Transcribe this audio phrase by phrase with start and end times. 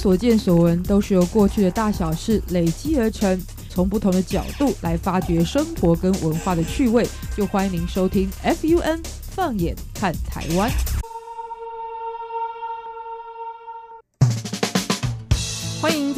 [0.00, 7.06] 所见所闻都是由过去的大小事累积而成，从不同的角度来发掘生活跟文化的趣味。
[7.36, 8.98] 就欢迎您收听 FUN
[9.30, 10.70] 放眼看台湾。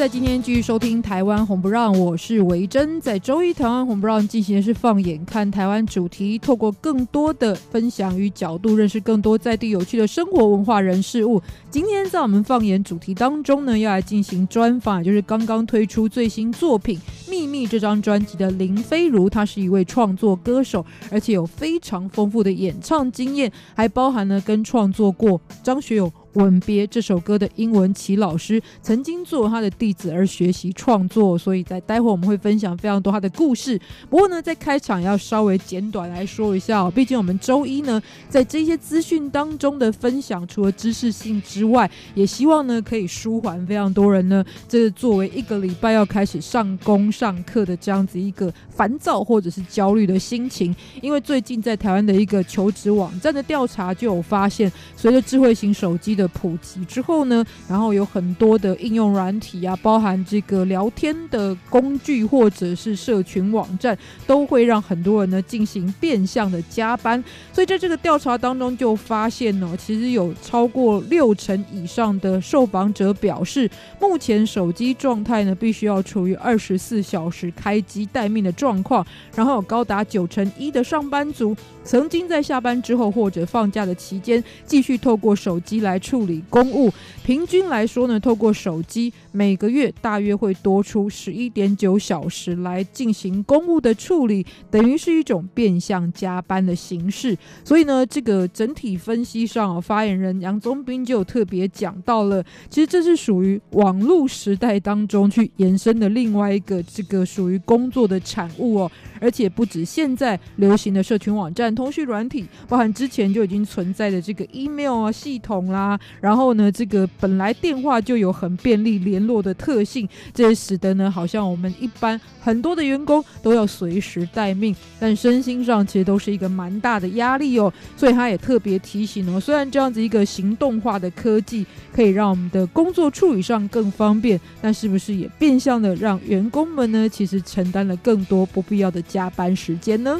[0.03, 3.01] 在今天继续收听《台湾红不让》，我是维珍。
[3.01, 11.41] 在周一《台湾红不让》进行的是放眼看台湾主题，透过更多的分享与角度，认识更多在地有趣的生活文化人事物。
[11.71, 16.99] 今天在我们放眼主题当中呢，要来进行专访，就是刚刚推出最新作品
[17.31, 19.31] 《秘密》这张专辑的林飞如。
[19.31, 26.11] 他是一位创作歌手，而且有非常丰富的演唱经验，还包含了跟创作过张学友。
[26.35, 33.81] 《吻别》这首歌的英文齐老师曾经做他的弟子而学习创作，所以在待会我们会分享非常多他的故事。
[34.09, 50.75] 不过呢，在开场要稍微简短来说一下哦，毕竟我们周一呢，在这些资讯当中的分享，除了知识性之外，也希望呢可以舒缓非常多人呢，这作为一个礼拜要开始上工上课的这样子一个烦躁或者是焦虑的心情。
[51.01, 67.23] 因为最近在台湾的一个求职网站的调查就有发现，随着智慧型手机的的普及之后呢，然后有很多的应用软体啊，包含这个聊天的工具或者是社群网站，都会让很多人呢进行变相的加班。
[67.53, 73.69] 所以在这个调查当中就发现呢，其实有超过六成以上的受访者表示，
[74.01, 79.05] 目前手机状态呢必须要处于二十四小时开机待命的状况，
[79.35, 86.03] 然后有高达九成一的上班族曾经在下班之后或者放假的期间继续透过手机来。
[86.03, 86.93] 处理公务，
[87.25, 97.39] 平均来说呢，透过手机每个月大约会多出十一点九小时来进行公务的处理，等于是一种变相加班的形式。
[97.65, 108.91] 所以呢，这个整体分析上，发言人杨宗斌就特别讲到了，其实这是属于网络时代当中去延伸的另外一个这个属于工作的产物哦。
[109.21, 127.73] 而且不止现在流行的社群网站、通讯软体，包含之前就已经存在的这个 email 啊系统啦，然后呢，这个本来电话就有很便利联络的特性，这也使得呢，好像我们一般很多的员工都要随时待命，但身心上其实都是一个蛮大的压力哦。
[127.97, 139.03] 所以他也特别提醒哦，虽然这样子一个行动化的科技可以让我们的工作处理上更方便，但是不是也变相的让员工们呢，其实承担了更多不必要的。
[139.03, 140.19] 加班时间呢？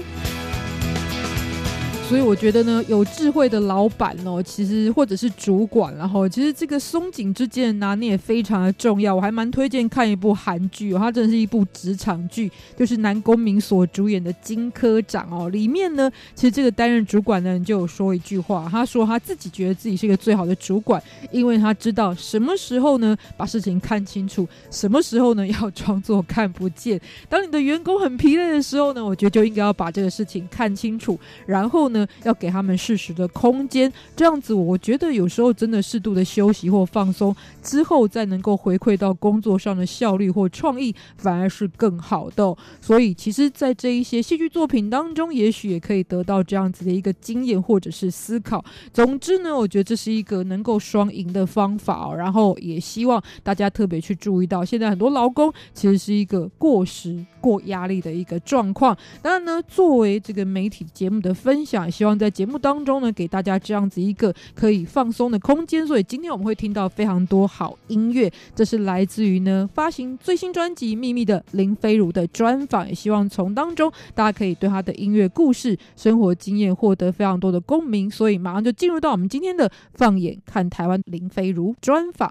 [2.09, 9.15] 所以我觉得呢，有智慧的老板哦，其实或者是主管，然后其实这个松紧之间的拿捏也非常的重要。
[9.15, 15.49] 我还蛮推荐看一部韩剧哦，它真的是一部职场剧，就是南宫明所主演的《金科长》哦。
[15.49, 27.01] 里面呢，其实这个担任主管的人就有说一句话，他说他自己觉得自己是一个最好的主管，因为他知道什么时候呢把事情看清楚，什么时候呢要装作看不见。
[27.31, 32.02] 当你的员工很疲累的时候呢，我觉得就应该要把这个事情看清楚，然后呢。
[32.25, 42.57] 要给他们适时的空间，这样子我觉得有时候真的适度的休息或放松之后，再能够回馈到工作上的效率或创意，反而是更好的。
[42.81, 48.65] 所以，其实，在这一些戏剧作品当中，也许也可以得到这样子的一个经验或者是思考。
[48.93, 52.15] 总之呢，我觉得这是一个能够双赢的方法。
[52.15, 58.97] 然后，也希望大家特别去注意到，现在很多劳工其实是一个过时、过压力的一个状况。
[59.21, 61.82] 当然呢，作为这个媒体节目的分享。
[61.91, 65.87] 希望在节目当中呢，给大家这样子一个可以放松的空间。
[65.87, 72.89] 所以今天我们会听到非常多好音乐，这是来自于呢发行最新专辑《秘密》的林飞如的专访。
[72.89, 78.11] 也希望从当中大家可以对他的音乐故事、生活经验获得非常多的共鸣。
[78.11, 82.31] 所以马上就进入到我们今天的放眼看台湾林飞如专访。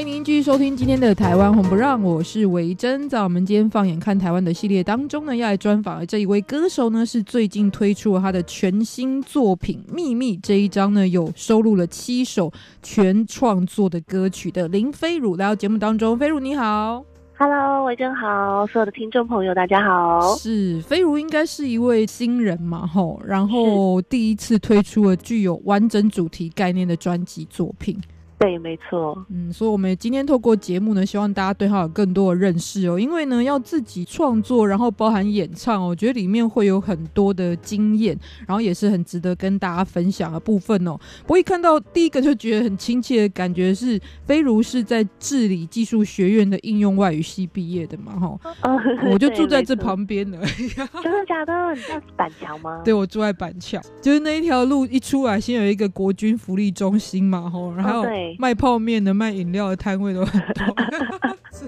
[0.00, 3.06] 欢欢迎您继续收听今天的《台湾红不让》，我是维珍。
[3.06, 12.50] 在我们今天放眼看台湾的系列当中呢，要来专访的这一位歌手呢，是最近推出了他的全新作品《秘密》这一张呢，有收录了七首
[12.82, 16.16] 全创作的歌曲的林飞儒来到节目当中。
[16.18, 17.04] 飞儒你好
[17.36, 20.34] ，Hello，维珍好，所有的听众朋友大家好。
[20.36, 28.00] 是飞如应该是一位新人嘛，吼，然后第一次推出了具有完整主题概念的专辑作品。
[28.40, 29.22] 对，没错。
[29.28, 32.98] 嗯，所以，我们今天透过节目呢，希望大家对他有更多的认识哦。
[32.98, 40.98] 因为呢，要自己创作，然后包含演唱，我觉得里面会有很多的经验，然后也是很值得跟大家分享的部分哦。
[41.26, 48.40] 我一看到第一个就觉得很亲切的感觉是，飞如是在治理技术学院的应用外语系毕业的嘛，哈。
[49.12, 50.38] 我就住在这旁边的。
[50.46, 51.74] 真的假的？
[51.74, 52.80] 你在板桥吗？
[52.86, 58.02] 对，我住在板桥，就是那一条路一出来，先有一个国军福利中心嘛，哈，然后。
[58.38, 60.76] 卖泡面的、卖饮料的摊位都很多，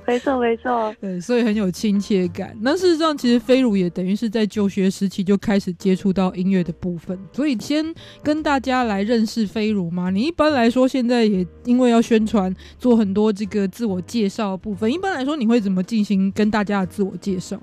[0.06, 2.56] 没 错没错， 对，所以很有亲切感。
[2.60, 7.18] 那事实上，其实飞儒也等于是在就学时期就开始接触到音乐的部分。
[7.32, 7.84] 所以先
[8.22, 10.10] 跟大家来认识飞儒嘛。
[10.10, 14.92] 你一般来说现在也因为要宣传，做很多这个自我介绍部分。
[14.92, 17.60] 一般来说，你会怎么进行跟大家的自我介绍？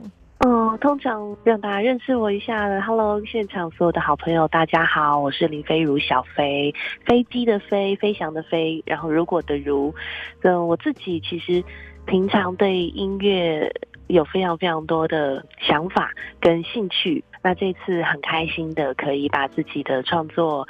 [0.77, 2.81] 通常让大家认识我一下的。
[2.81, 6.73] Hello，现场所有的好朋友，大家好，我是林飞如小飞，
[7.05, 9.93] 飞机的飞，飞翔的飞，然后如果的如。
[10.41, 11.63] 嗯，我自己其实
[12.05, 13.71] 平常对音乐
[14.07, 17.23] 有非常非常多的想法跟兴趣。
[17.41, 20.67] 那这次很开心的可以把自己的创作。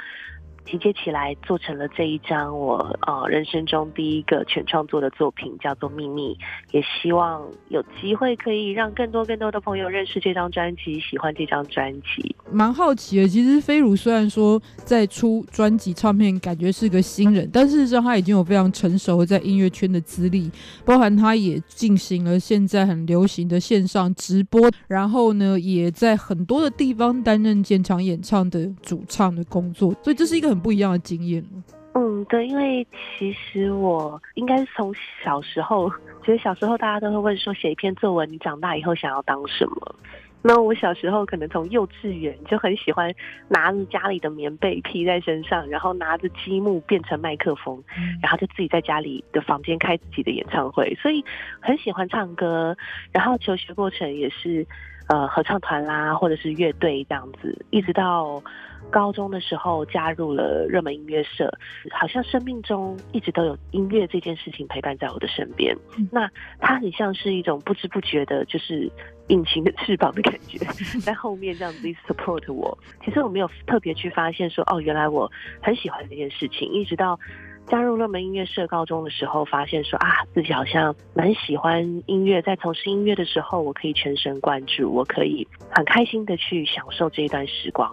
[0.66, 2.76] 集结起来做成了这一张我
[3.06, 6.34] 呃人生中第一个全创作的作品，叫做《秘密》。
[6.72, 12.34] 也希望有机会可以让更多更多的朋友认识这张专辑，喜欢这张专辑。
[12.52, 20.50] 蛮好奇的，其实飞如虽然说在出专辑唱片，感觉是个新人，但事实上他已经有非常成熟在音乐圈的资历，
[20.84, 30.60] 包含他也进行了现在很流行的线上直播，然后呢也在很多的地方担任现场演唱的主唱的工作，所以这是一个很。
[30.60, 31.42] 不一样的经验
[31.94, 32.86] 嗯，对，因为
[33.18, 34.94] 其实我应该是从
[35.24, 35.90] 小时候，
[36.22, 39.96] 其实小时候大家都会问说，写一篇作文，你长大以后想要当什么？
[40.42, 43.12] 那我小时候可能从幼稚园就很喜欢
[43.48, 47.82] 拿着家里的棉被披在身上，然后拿着积木变成麦克风，
[48.22, 51.24] 然后就自己在家里的房间开自己的演唱会，所以
[51.58, 52.76] 很喜欢唱歌。
[53.12, 54.66] 然后求学过程也是
[55.08, 58.42] 呃合唱团啦，或者是乐队这样子，一直到。
[58.90, 61.52] 高中的时候加入了热门音乐社，
[61.90, 65.76] 好像生命中一直都有音乐这件事情陪伴在我的身边。
[66.10, 68.90] 那它很像是一种不知不觉的，就是
[69.28, 70.58] 隐形的翅膀的感觉，
[71.00, 72.76] 在后面这样子 support 我。
[73.04, 75.30] 其实我没有特别去发现说，哦，原来我
[75.60, 77.18] 很喜欢这件事情，一直到。
[77.70, 87.88] 加入热门音乐社高中的时候，发现说啊，自己好像蛮喜欢音乐，在从事音乐的时候，我可以全神贯注，我可以很开心的去享受这一段时光。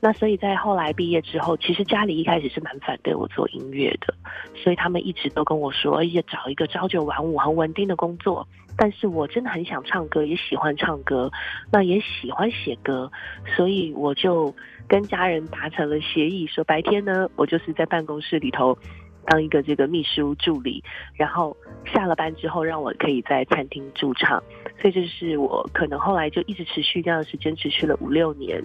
[0.00, 4.12] 那所以在后来毕业之后，其实家里一开始是蛮反对我做音乐的，
[4.56, 8.44] 所以他们一直都跟我说，要找一个朝九晚五很稳定的工作。
[8.76, 11.30] 但是我真的很想唱歌，也喜欢唱歌，
[11.70, 13.08] 那也喜欢写歌，
[13.54, 14.52] 所以我就
[14.88, 18.76] 跟家人达成了协议，说白天呢，我就是在办公室里头。
[19.26, 20.82] 当一个这个秘书助理，
[21.14, 21.56] 然后
[21.86, 24.42] 下了班之后让我可以在餐厅驻唱，
[24.80, 28.62] 所以这是我可能后来就一直持续这样的时间，持续了五六年。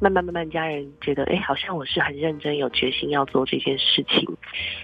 [0.00, 4.28] 慢慢慢慢，家人觉得，哎，好像我是很认真、有决心要做这件事情。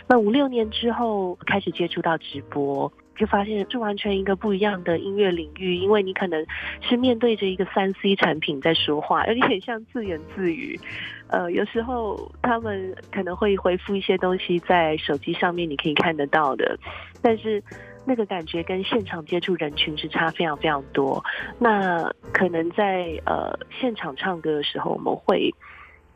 [0.09, 2.93] 那五六年之后，开始接触到直播。
[3.19, 6.47] 就发现是完全一个不一样的音乐领域，因为你可能
[6.81, 10.79] 是面对着一个三 C 产品在说话，有点像自言自语。
[11.27, 16.79] 呃，有时候他们可能会回复一些东西在手机上面，你可以看得到的，
[17.21, 17.63] 但是
[18.07, 21.23] 那个感觉跟现场接触人群是差非常非常多。
[21.59, 25.53] 那可能在呃现场唱歌的时候，我们会。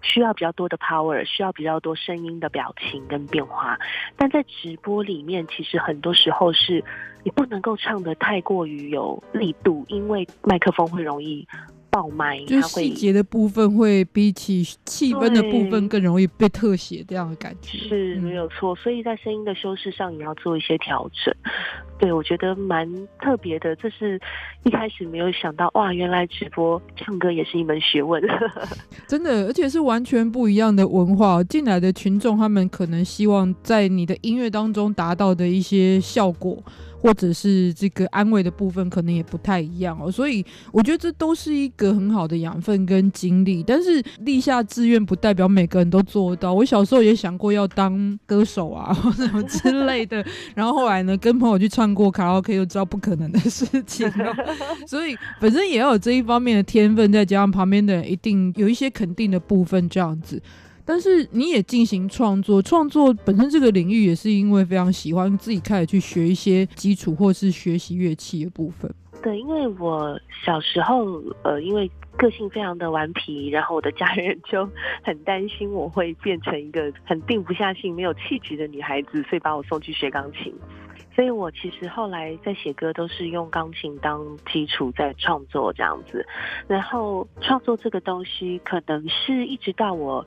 [0.02, 3.78] 需要比较多的 power，需要比较多声音的表情跟变化，
[4.16, 6.84] 但在直播里面，其实很多时候是
[7.24, 11.46] 你不能够唱的太过于有力度，因为麦克风会容易。
[11.92, 18.74] 爆麦，就细节的部分会比起气氛的部分更容易被特写，这样的感觉是没有错。
[18.74, 21.34] 所以在声音的修饰上，也要做一些调整。
[21.98, 22.88] 对我觉得蛮
[23.20, 24.18] 特别的，这是
[24.64, 28.20] 一开始没有想到，哇，原来直播唱歌也是一门学问，
[29.06, 31.44] 真的，而且是完全不一样的文化。
[31.44, 36.56] 进来的群众，他们可能希望在你的音乐当中达到的一些效果。
[37.02, 40.08] 或者是这个安慰的部分，可能也不太一样哦。
[40.08, 43.60] 所以我觉得这都是一个很好的养分跟经历。
[43.64, 46.54] 但是立下志愿不代表每个人都做到。
[46.54, 50.24] 我小时候也想过要当歌手啊， 或什么之类的。
[50.54, 54.32] 然后后来呢，跟朋友去唱过卡拉 OK，就知道不可能的事情了。
[54.86, 60.40] 所以本身也要有这一方面的天分，再加上旁边的人一定有一些肯定的部分，这样子。
[60.84, 68.92] 但是你也进行创作，创作本身这个领域也是因为非常喜欢，自己开始去学一些基础或是学习乐器的部分。
[69.22, 74.68] 对，因为我小时候，呃，因为个性非常的顽皮，然后我的家人就
[75.04, 80.52] 很担心我会变成一个很定不下心、没有气质的女孩子，所以把我送去学钢琴。
[81.14, 86.26] 所以我其实后来在写歌都是用钢琴当基础在创作这样子，
[86.66, 90.26] 然后创作这个东西可能是一直到我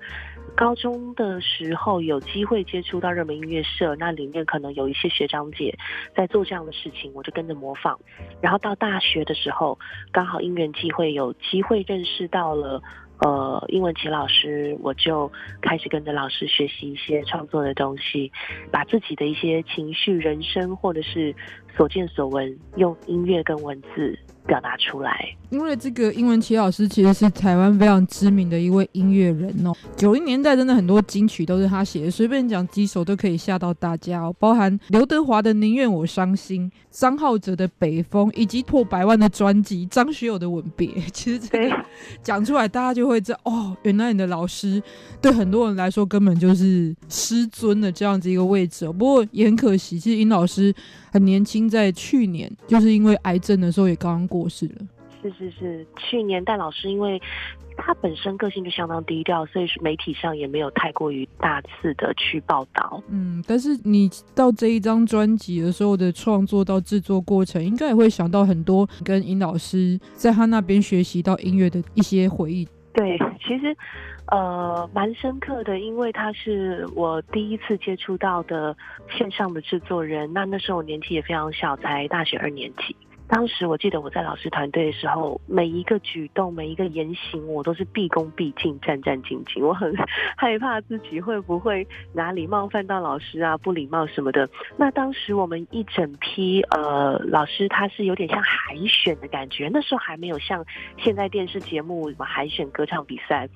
[0.56, 5.78] 高中的时候有机会接触到热门音乐社，那里面可能有一些学长姐
[6.16, 7.98] 在做这样的事情，我就跟着模仿，
[8.42, 9.78] 然后到大学的时候
[10.12, 12.82] 刚好因缘际会有机会认识到了。
[13.20, 18.30] 呃，英文齐老师，我就开始跟着老师学习一些创作的东西，
[18.70, 21.34] 把自己的一些情绪、人生或者是
[21.76, 24.18] 所见所闻，用音乐跟文字。
[24.48, 29.74] 表达出来，因为这个英文齐老师其实是台湾非常知名的一位音乐人哦。
[29.98, 34.32] 九零年代真的很多金曲都是他写的，随便讲几首都可以吓到大家哦。
[34.38, 40.90] 包含刘德华的《宁愿我伤心》，张浩哲的《北风》，以及破百万的专辑张学友的《吻别》。
[41.12, 41.76] 其实这个
[42.22, 44.80] 讲出来，大家就会知道哦，原来你的老师
[45.20, 48.94] 对很多人来说根本就是师尊的这样子一个位置哦。
[48.94, 50.72] 不过也很可惜，其实殷老师
[51.12, 54.26] 很年轻，在去年就是因为癌症的时候也刚刚。
[54.26, 54.88] 过世了，
[55.22, 57.22] 是是是，去年戴老师因为
[57.78, 63.02] 他本身个性就相当低调，所以是媒体上也没有太过于大肆的去报道。
[63.08, 72.68] 嗯，但是你到这一张专辑的时候的创作到制作过程，应该也会想到很多跟尹老师在他那边学习到音乐的一些回忆。
[72.96, 73.76] 对，其实
[74.28, 78.76] 呃蛮深刻的，因为他是我第一次接触到的
[79.12, 80.32] 线上的制作人。
[80.32, 82.96] 那那时候我年纪也非常小，才大学二年级。
[83.28, 89.66] 当时我记得我在老师团队的时候，每一个举动、每一个言行，我都是毕恭毕敬、战战兢兢。
[89.66, 89.92] 我很
[90.38, 94.48] 害怕自己会不会哪里冒犯到老师啊，不礼貌什么的。
[94.78, 99.72] 那当时我们一整批呃老师，他是有点像海选的感觉。
[99.74, 100.64] 那时候还没有像
[101.00, 103.50] 现在电视节目什么海选歌唱比赛。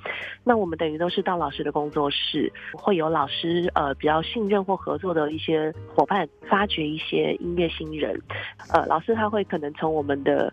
[0.43, 8.19] 那我们等于都是到老师的工作室，会有老师呃比较信任或合作的一些伙伴，发掘一些音乐新人。
[8.73, 9.58] 呃，老师他会可。
[9.59, 10.51] 能从我们的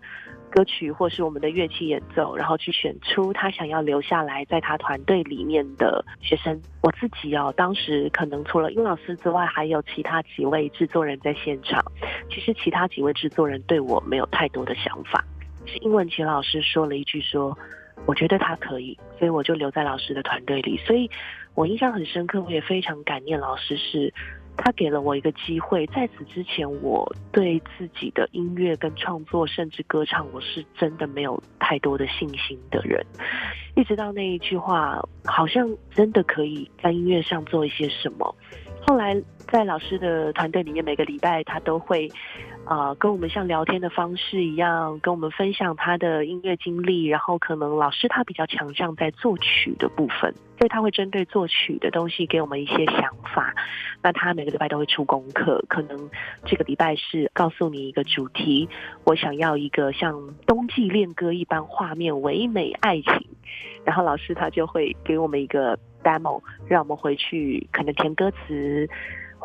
[0.51, 6.61] 歌曲或是我们的乐器演奏，然后去选出他想要留下来在他团队里面的学生。
[6.83, 11.83] 我自己哦，当时可能除了殷老师之外，还有其他几位制作人在现场。
[12.31, 15.25] 其实其他几位制作人对我没有太多的想法，
[15.65, 17.57] 是英文齐老师说了一句说，
[18.07, 20.77] 我觉得他可以，所以我就留在老师的团队里。
[20.79, 21.11] 所以
[21.55, 24.13] 我印象很深刻，我也非常感念老师是。
[24.57, 33.05] 他给了我一个机会，在此之前，我对自己的音乐跟创作，甚至歌唱，我是真的没有太多的信心的人。
[33.75, 38.35] 一直到那一句话，好像真的可以在音乐上做一些什么。
[38.87, 39.15] 后来
[39.51, 42.09] 在老师的团队里面，每个礼拜他都会。
[42.67, 47.07] 啊，跟我们像聊天的方式一样，跟我们分享他的音乐经历。
[47.07, 53.55] 然后可能老师他比较强项在作曲的部分，所以他会针对作曲的东西给我们一些想法。
[54.03, 56.11] 那他每个礼拜都会出功课，可能
[56.45, 58.69] 这个礼拜是告诉你一个主题，
[59.05, 63.29] 我想要一个像冬季恋歌一般画面唯美爱情。
[63.85, 68.91] 然后老师他就会给我们一个 demo，让我们回去可能填歌词，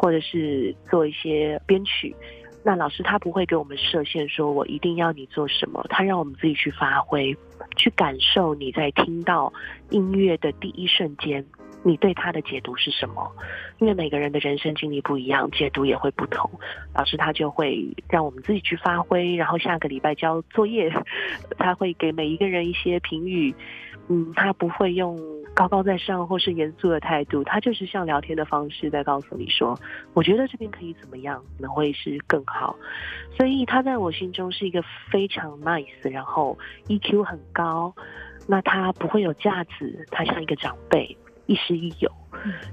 [0.01, 2.15] 或者是做一些编曲。
[2.63, 7.35] 那老师他不会给我们设限，说我一定要你做什么，他让我们自己去发挥，
[7.75, 9.53] 去感受你在听到
[9.91, 11.45] 音乐的第一瞬间，
[11.83, 13.31] 你对他的解读是什么？
[13.79, 16.49] 因为每个人的人生经历不一样，解读也会不同。
[16.95, 20.91] 老师他就会让我们自己去发挥，然后下个礼拜交作业，
[21.57, 23.53] 他会给每一个人一些评语。
[24.11, 25.17] 嗯，他不会用
[25.53, 29.73] 高高在上或是严肃的态度，他就是像聊天的方式在告诉你说，
[30.13, 32.75] 我觉得这边可以怎么样，可能会是更好。
[33.37, 36.57] 所以他在我心中是一个非常 nice，然后
[36.89, 37.95] EQ 很高，
[38.47, 41.17] 那他不会有架子，他像一个长辈。
[41.51, 42.11] 亦师亦友。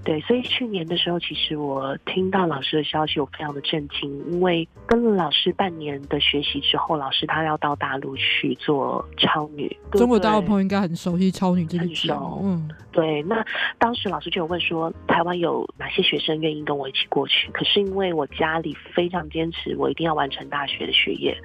[0.02, 9.76] 对，所以去年的时候，其实我听到老师的消息，我非常的震惊，因为跟了老师半年的学习之后，老师他要到大陆去做超女。
[9.92, 13.20] 中国大陆朋友应该很熟悉超女这个很熟，嗯，对。
[13.24, 13.44] 那
[13.78, 17.50] 当时老师就有问说，台湾有哪些学生愿意跟我一起过去？
[17.52, 21.36] 可是因为我家里非常坚持，我一定要完成大学的学业。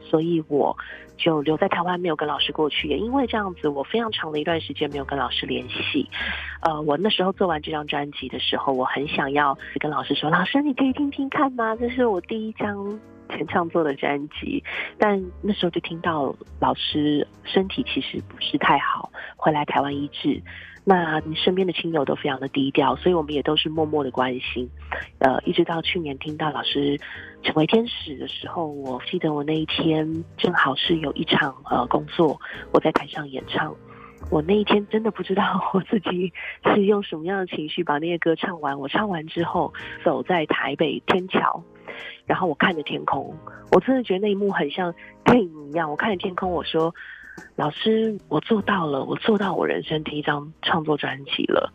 [0.00, 0.76] 所以我
[1.18, 2.88] 就留在台湾，没有跟老师过去。
[2.88, 6.08] 也因为这样子，我非常长的一段时间没有跟老师联系。
[6.62, 11.76] 呃，我那时候做完这张专辑的时候，我很想要跟老师说：“老师，你可以听听看吗？
[11.76, 12.98] 这是我第一张
[13.28, 14.62] 全创作的专辑。”
[14.98, 20.40] 但那时候就听到老师身体其实不是太好，回来台湾医治。
[20.90, 24.66] 那你身边的亲友都非常的低调，所以我们也都是默默的关心。
[25.18, 26.98] 呃，一直到去年听到老师
[27.42, 32.40] 成为天使的时候，我记得我那一天正好是有一场呃工作，
[32.72, 33.76] 我在台上演唱。
[34.30, 36.32] 我那一天真的不知道我自己
[36.74, 38.80] 是用什么样的情绪把那些歌唱完。
[38.80, 39.70] 我唱完之后，
[40.02, 41.62] 走在台北天桥，
[42.24, 43.36] 然后我看着天空，
[43.72, 44.94] 我真的觉得那一幕很像
[45.26, 45.90] 电影一样。
[45.90, 46.94] 我看着天空，我说。
[47.56, 51.72] 老师，我做到了，我做到我人生第一张创作专辑了。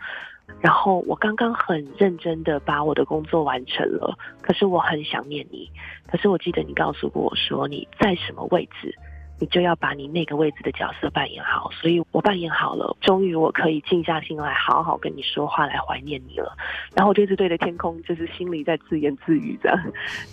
[0.61, 5.69] 然后我刚刚很认真的把我的工作完成了，可是我很想念你。
[6.07, 8.93] 可是我记得你告诉过我说你在什么位置，
[9.39, 11.71] 你就要把你那个位置的角色扮演好。
[11.71, 16.55] 所以我扮演好了，终于我可以静下心来好好跟你说话，来怀念你了。
[16.93, 19.79] 然后我就一直对着天空，就是心里在自言自语这样。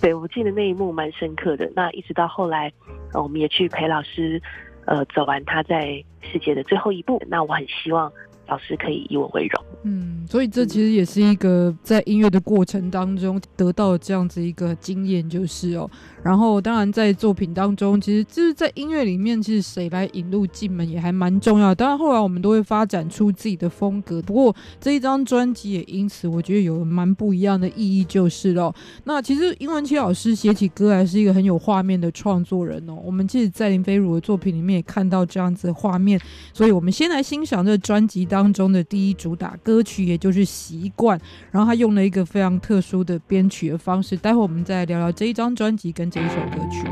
[0.03, 1.71] 对我记得那一幕蛮深刻的。
[1.75, 2.71] 那一直到后来，
[3.15, 4.43] 我们也去陪老师。
[4.87, 8.11] 呃，走完他在世界的最后一步，那我很希望
[8.49, 9.65] 老师可以以我为荣。
[9.83, 15.91] 嗯，所以这其实也是一个在音乐的过程当中得到这样子一个经验，就是哦。
[16.23, 21.75] 然后，当然在作品当中，其实就是在音乐里面，其实谁来引路进门也还蛮重要。
[21.75, 24.21] 当然，后来我们都会发展出自己的风格。
[24.21, 28.71] 不过这一张专辑也因此，我觉得有蛮不一样的意义，就是了。
[29.05, 32.99] 那其实英文七老师写起歌来是一个很有画面的创作人哦。
[33.03, 36.21] 我们其实，在林飞如的作品里面也看到这样子的画面。
[36.53, 41.19] 所以我们先来欣赏这专辑当中的第一主打歌曲，也就是《习惯》。
[41.51, 44.15] 然后他用了一个非常特殊的编曲的方式。
[44.19, 46.10] 待会我们再聊聊这一张专辑跟。
[46.11, 46.85] 这一首歌曲。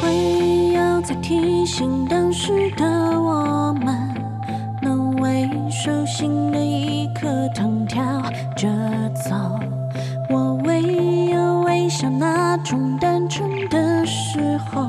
[0.00, 4.14] 会要再提醒当时的我们，
[4.82, 8.20] 能为手心的一颗藤跳
[8.54, 8.68] 着
[9.14, 9.34] 走。
[10.28, 10.82] 我唯
[11.30, 14.86] 有微笑那种单纯的时候，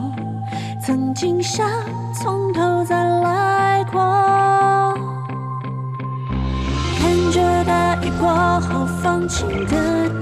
[0.82, 1.66] 曾经想
[9.30, 10.18] 情的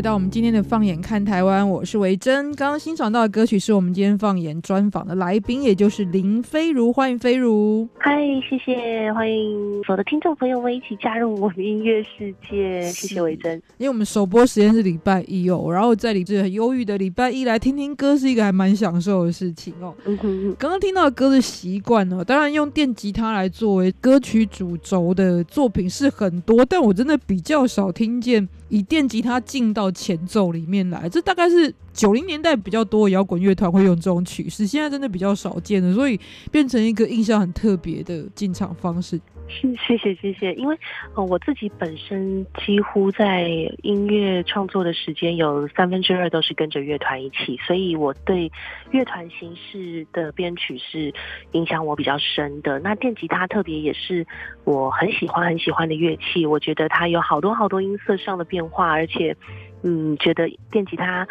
[0.00, 2.46] 回到我们今天的放眼看台湾，我是维珍。
[2.54, 7.86] 刚刚欣赏到的歌曲是我们今天放眼专访的来宾，也就是林飞如，欢迎飞如。
[7.98, 8.16] 嗨，
[8.48, 13.56] 谢谢，欢迎所有的听众朋友们一起加入我们音乐世界，谢谢维珍。
[13.76, 19.94] 因为我们首播时间是礼拜一哦，然后在你这很忧郁的礼拜一来听听歌，是一个还蛮享受的事情哦。
[20.06, 36.18] 嗯哼哼，刚刚听到的歌的习惯哦，当然用电吉他来作为歌曲主轴的作品是很多，但我真的比较少听见以电吉他进到前奏里面来，这大概是九零年代比较多摇滚乐团会用这种曲式，现在真的比较少见的，所以
[36.50, 39.20] 变成一个印象很特别的进场方式。
[39.52, 40.78] 谢谢谢谢，因为
[41.16, 43.48] 我自己本身几乎在
[43.82, 48.48] 音乐创作的时间有三分之二都是跟着乐团一起，所以我对
[48.92, 51.12] 乐团形式的编曲是
[51.50, 52.78] 影响我比较深的。
[52.78, 54.24] 那电吉他特别也是
[54.62, 59.36] 我很喜欢很喜欢的乐器，我觉得它有好多好多音色上的变化，而且
[59.82, 61.26] 嗯觉得电吉他。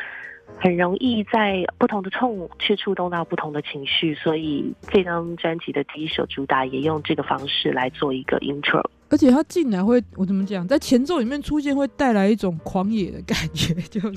[0.61, 8.83] 很容易在不同的痛去触动到不同的情绪，所以这张专辑的第一首主打也用这个方式来做一个 intro。
[9.09, 14.07] 而且他进来会，我怎么讲，在前奏里面出现会带来一种狂野的感觉， 就是、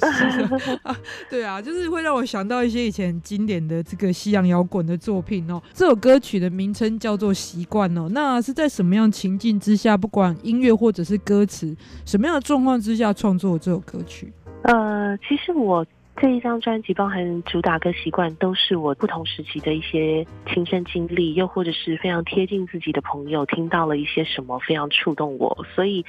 [0.85, 0.97] 啊，
[1.31, 5.61] 对啊，就是会让我想到一些以前很经典的这个西洋摇滚的作品哦。
[5.73, 11.75] 这首歌曲的名称叫做《习惯》哦，那是在什么样情境之下，不管音乐或者是歌词，
[12.05, 14.33] 什么样的状况之下创作这首歌曲？
[14.63, 25.67] 呃，其实我这一张专辑包含主打歌习惯，都是我不同时期的一些亲身经历，又或者是非常贴近自己的朋友听到了一些什么，非常触动我。
[25.75, 26.03] 所以，《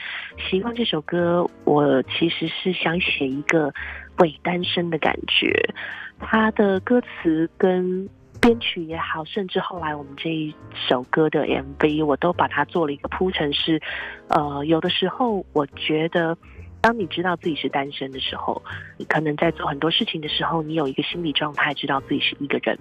[0.49, 3.73] 习惯》这首歌，我其实是想写一个
[4.19, 5.51] 伪单身的感觉。
[6.19, 8.07] 它的歌词跟
[8.39, 13.81] 编曲也好，甚至后来我们这一首歌的 MV，我都把它做了一个铺陈，是
[14.27, 16.37] 呃，有的时候我觉得。
[16.83, 18.61] 当你知道自己是单身的时候，
[18.97, 22.77] 你可能在做很多事情的时候，你有一个心理状态，知道自己是一个人。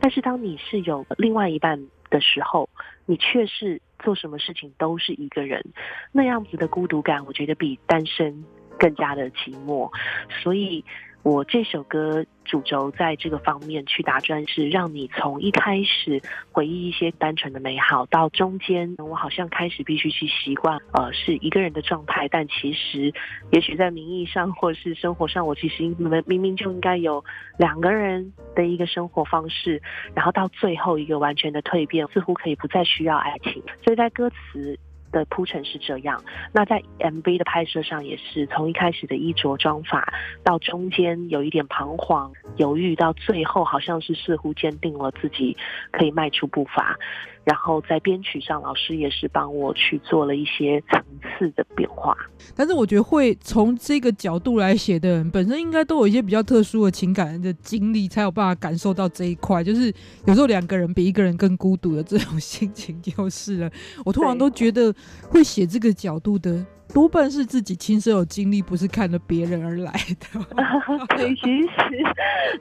[0.00, 2.68] 但是当你是有另外一半的时候，
[3.06, 5.64] 你却是做什么事情都是一个人，
[6.10, 8.44] 那样子的孤独感，我觉得比单身
[8.76, 9.88] 更加的寂寞。
[10.42, 10.84] 所以。
[11.24, 16.20] 我这首歌主轴在这个方面去打转，是让你从一开始
[16.52, 23.10] 回忆一些单纯的美好，到中间我好像开始必须去习惯，呃，是一个人的状态，但其实
[23.52, 27.24] 也许在名义上或是生活上，我其实明明明就应该有
[27.58, 29.80] 两个人的一个生活方式，
[30.14, 34.78] 然后到最后一个完全的蜕变，似乎可以不再需要爱情，所以在歌词。
[35.14, 36.20] 的铺陈是这样，
[36.52, 45.56] 那在 MV 的拍摄上也是从一开始的衣着装法，到中间有一点彷徨犹豫，到最后好像是似乎坚定了自己
[45.92, 46.98] 可以迈出步伐。
[47.44, 52.16] 然后在编曲上，老师也是帮我去做了一些层次的变化。
[52.56, 59.62] 但是我觉得会从这个角度来写的人，本身应该都有一些比较特殊的情感的经历，才有办法感受到这一块。
[59.62, 59.92] 就是
[60.26, 63.70] 有时候两个人比一个人更孤独的这种心情，就是了。
[64.04, 64.94] 我通常都觉得
[65.28, 70.26] 会写这个角度的多半是自己亲身有经历，不是看着别人而来的。
[71.16, 71.68] 对，其实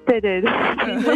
[0.06, 0.50] 对对对，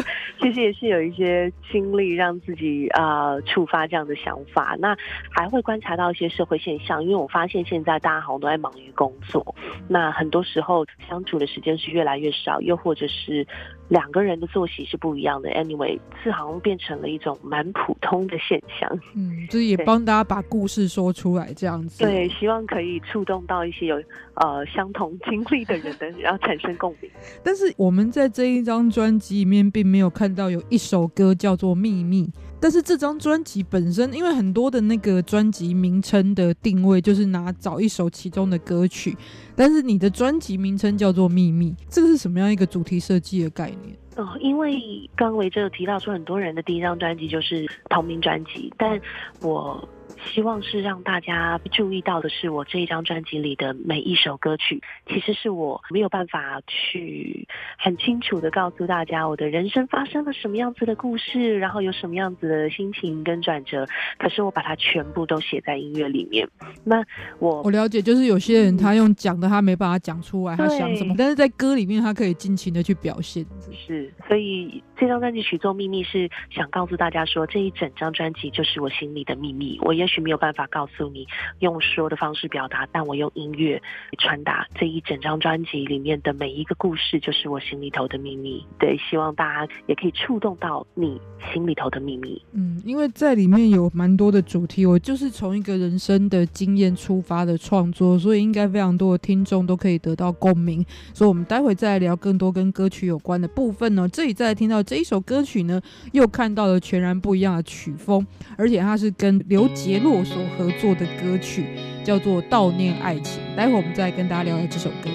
[0.39, 4.75] 其实也是有一些经历让自己啊触发这样的想法。
[4.79, 4.95] 那
[5.31, 9.55] 还会观察到一些社会现象，因为我发现现在大家好像都在忙于工作，
[9.87, 13.47] 那很多时候相处的时间是越来越少，又或者是
[13.89, 15.49] 两个人的作息是不一样的。
[15.51, 18.99] Anyway，这好像变成了一种蛮普通的现象。
[19.15, 22.03] 嗯，就是也对帮大家把故事说出来，这样子。
[22.03, 24.03] 对，希望可以触动到一些有
[24.35, 27.09] 呃相同经历的人的，然后产生共鸣。
[27.43, 32.23] 但是我们在这一张专辑里面，并没有看到有一首歌叫做《秘密》。
[32.59, 39.15] 但是这张专辑本身，因为很多的那个专辑名称的定位就是拿找一首其中的歌曲，
[39.55, 43.95] 但是你的专辑名称叫做《秘密》，这个是什么样一个主题设计的概念？
[44.15, 44.79] 哦，因为
[45.15, 48.99] 刚刚维哲有提到说，很多人的第一张专辑就是同名专辑，但
[49.41, 49.87] 我
[50.27, 63.87] 希望是让大家注意到的是，我这一张专辑里的每一首歌曲，其实是我没有办法去很清楚的告诉大家我的人生发生了什么样子的故事，然后有什么样子的心情跟转折，
[64.19, 66.47] 可是我把它全部都写在音乐里面。
[66.83, 67.03] 那
[67.39, 73.45] 我我了解，就是有些人他用讲的，他没办法讲出来他想什么，但是在歌里面他可以尽情的去表现。
[73.71, 79.79] 是，所以这张专辑曲作《秘密》是想告诉大家说，这一整张专辑就是我心里的秘密。
[79.81, 81.27] 我也许没有办法告诉你，
[81.59, 83.81] 用说的方式表达，但我用音乐
[84.17, 88.65] 传达这一整张专辑里面的每一个故事，就是我心里头的秘密。
[88.79, 91.19] 对，希望大家也可以触动到你
[91.53, 92.41] 心里头的秘密。
[92.53, 100.85] 嗯，因为在里面有蛮多的主题，我就是从一个人生的经验出发的创作，所以应该非常多的听众都可以得到共鸣。
[101.13, 104.07] 所以，我们待会再来聊更多跟歌曲有关的部分呢。
[104.09, 105.81] 这里再来听到这一首歌曲呢，
[106.13, 108.25] 又看到了全然不一样的曲风，
[108.57, 111.65] 而且它是跟刘杰洛所合作的歌曲，
[112.01, 113.43] 叫做《悼念爱情》。
[113.57, 115.09] 待会我们再跟大家聊聊这首歌。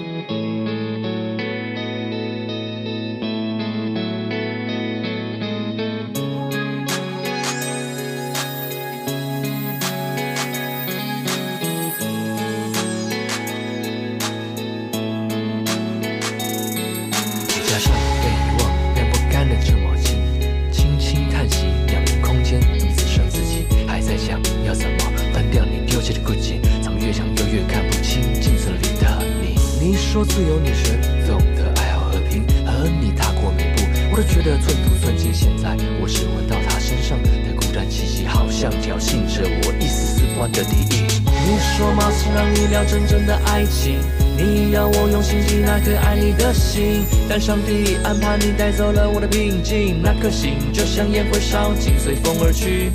[30.25, 35.33] 自由女神，总的爱好和平，和你踏过每步，我都觉得寸土寸金。
[35.33, 41.03] 现在我只闻到她身上的孤单气息，好像挑衅着我一丝丝不安的敌意。
[41.45, 43.99] 你说貌似让你聊真正的爱情，
[44.37, 52.91] 你要我用心记那颗爱你的心，但上帝安排你带走了我的平静，那颗心就像烟灰烧尽，随风而去。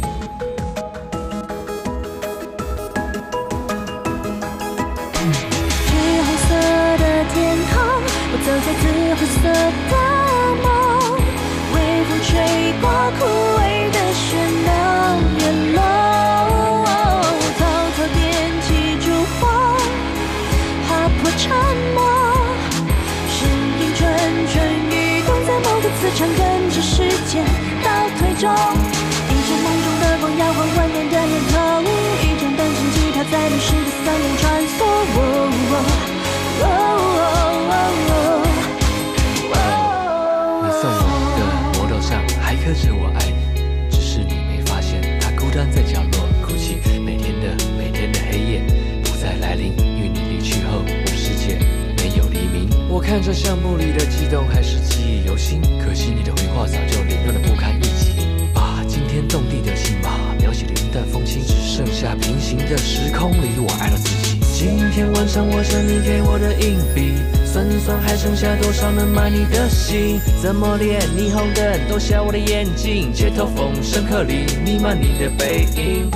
[53.08, 55.62] 看着相簿里的激动，还是记忆犹新。
[55.82, 58.12] 可惜你的回话早就凌乱的不堪一击。
[58.52, 64.38] 把惊天动地的戏码描写的云淡风轻，只剩下平行的时空里，我爱了自己。
[64.52, 67.14] 今天晚上我剩你给我的硬币，
[67.46, 70.20] 算算还剩下多少能买你的心？
[70.42, 73.10] 怎么连霓虹灯都瞎我的眼睛？
[73.10, 76.10] 街头风声鹤唳弥漫你的背影。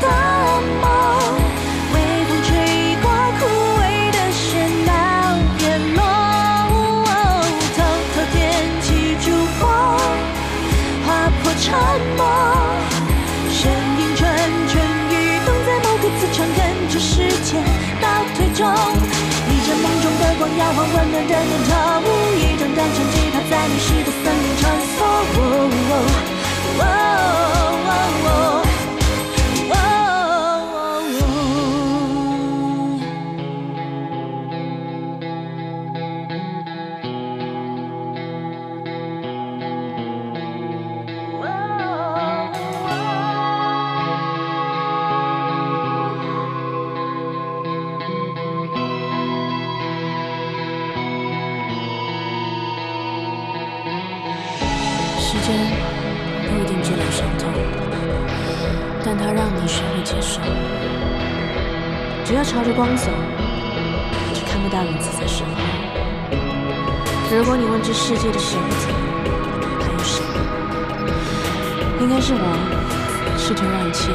[0.00, 0.06] 的
[0.82, 0.86] 梦，
[1.92, 1.96] 微
[2.28, 2.48] 风吹
[3.02, 3.06] 过
[3.38, 3.40] 枯
[3.80, 4.46] 萎的喧
[4.86, 4.90] 闹，
[5.58, 5.60] 变
[5.96, 5.98] 梦。
[7.76, 7.78] 偷
[8.14, 8.36] 偷点
[8.82, 8.86] 起
[9.24, 9.26] 烛
[9.58, 9.62] 火，
[11.06, 11.08] 划
[11.42, 11.66] 破沉
[12.16, 12.20] 默。
[13.50, 13.60] 身
[13.98, 14.20] 影蠢
[14.68, 14.72] 蠢
[15.10, 15.12] 欲
[15.44, 17.12] 动，在某个磁场跟着时
[17.44, 17.48] 间
[18.00, 18.04] 倒
[18.36, 18.62] 退中，
[19.48, 21.70] 逆着梦中的光摇晃，温暖的念头。
[22.38, 24.62] 一段段传奇，跑在迷失的森林穿
[24.96, 26.17] 梭。
[62.28, 63.06] 只要朝着光走，
[64.34, 65.52] 就看不到影子在身后。
[67.34, 68.86] 如果你问这世界的选择
[69.80, 70.22] 还有谁，
[72.02, 72.44] 应该是我，
[73.38, 74.12] 试图让一切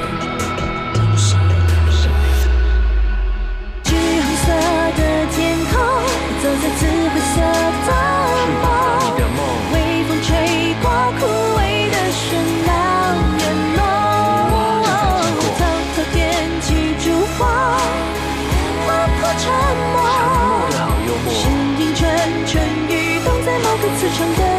[23.77, 24.52] 歌词唱的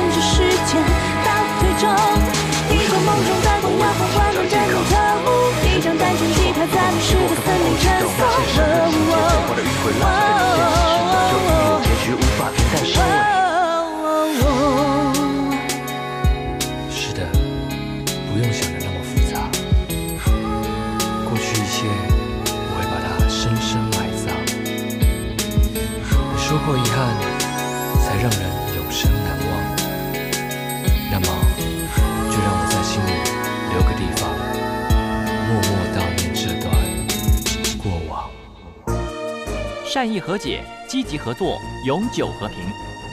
[39.95, 42.59] 善意和解，积极合作，永久和平。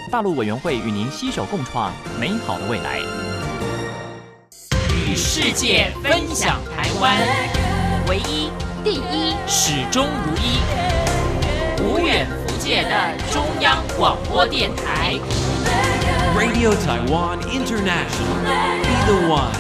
[0.10, 3.00] 大陆委员会与您携手共创美好的未来。
[4.89, 7.15] 与世界分享台湾，
[8.08, 8.50] 唯一、
[8.84, 15.13] 第一、始终如一，无远弗届的中央广播电台。
[16.36, 18.41] Radio Taiwan International.
[18.82, 19.52] Be the one.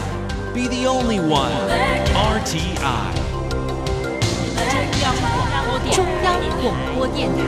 [0.55, 1.51] Be the only one.
[2.15, 3.20] RTI.
[5.89, 7.39] 中央广播电台。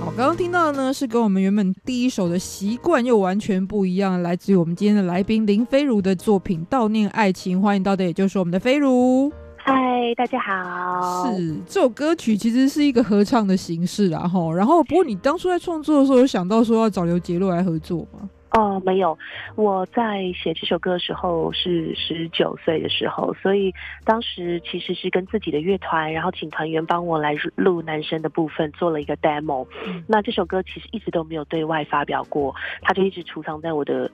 [0.00, 9.30] 好，刚刚听到的呢是跟我们原本第一首的习惯又完全不一样，来自于我们今天的来宾林飞如的作品《悼念爱情》，欢迎到的也就是我们的飞如。
[9.56, 9.74] 嗨，
[10.16, 11.32] 大家好。
[11.32, 14.52] 是这首歌曲其实是一个合唱的形式啦，吼。
[14.52, 18.28] 然后不过你当初在创作的时候，有想到说要找刘杰洛来合作吗？
[18.56, 19.18] 哦，没有，
[19.56, 29.66] 我在写这首歌的时候是十九岁的时候，所以当时其实是跟自己的乐团，然后请团员帮我来录男生的部分，做了一个 demo。
[30.06, 34.08] 那这首歌其实一直都没有对外发表过，它就一直储藏在我的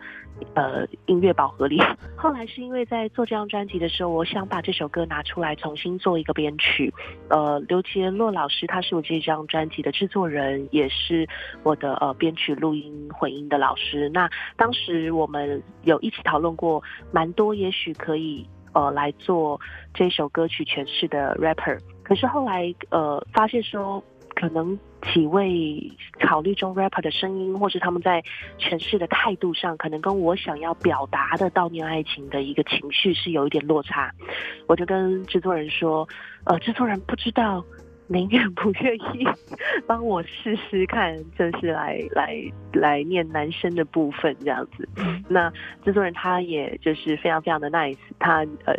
[0.55, 1.81] 呃音乐宝盒里。
[2.17, 6.93] 后来是因为在做这张专辑的时候，我想把这首歌拿出来重新做一个编曲。
[7.29, 11.29] 呃，刘杰洛老师他是我这张专辑的制作人，也是
[11.63, 14.09] 我的呃编曲、录音、混音的老师。
[14.11, 19.61] 那当时我们有一起讨论过蛮多，也许可以呃来做
[19.95, 21.79] 这首歌曲诠释的 rapper。
[22.03, 24.03] 可是后来呃发现说，
[24.41, 24.79] 可能
[25.13, 28.23] 几位考虑中 rapper 的声音，或是他们在
[28.59, 34.11] 诠释的态度上，可能跟我想要表达的悼念爱情的一个情绪是有一点落差。
[34.67, 36.09] 我就跟制作人说，
[36.45, 37.63] 呃，制作人不知道。
[38.13, 39.25] 您愿不愿意
[39.87, 42.37] 帮我试试看，就是来来
[42.73, 44.89] 来念男生的部分这样子？
[45.29, 45.49] 那
[45.85, 48.75] 制作人他也就是非常非常的 nice，他呃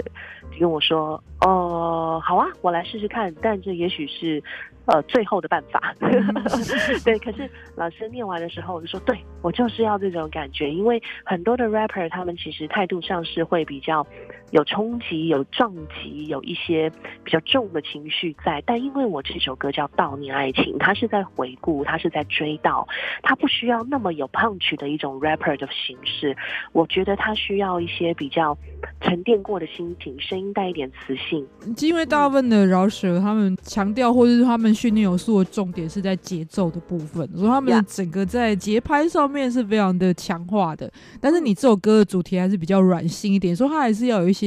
[0.52, 4.44] 就跟我说，哦，好啊，我来试试看，但这也许是
[4.84, 5.96] 呃最后的办法。
[7.06, 14.06] 对，可是老师念完的时候，我就说，对我就是要这种感觉，因为很多的 rapper 他们其实态度上是会比较
[14.52, 16.90] 有冲击、有撞击、有一些
[17.24, 22.86] 比较重的情绪在，但因为我这首歌叫《悼念爱情》，它是在回顾，它是在追悼，
[23.24, 26.36] 它不需要那么有 punch 的一种 rapper 的形式，
[26.74, 28.58] 我觉得它需要一些比较
[29.02, 31.48] 沉淀过的心情，声音带一点磁性。
[31.80, 40.92] 因为大部分的饶舌，他们强调或者是他们训练有素的重点是在节奏的部分，所以他们的整个在节拍上面是非常的强化的。
[41.20, 44.41] 但是你这首歌的主题还是比较软性一点，所以它还是要有一些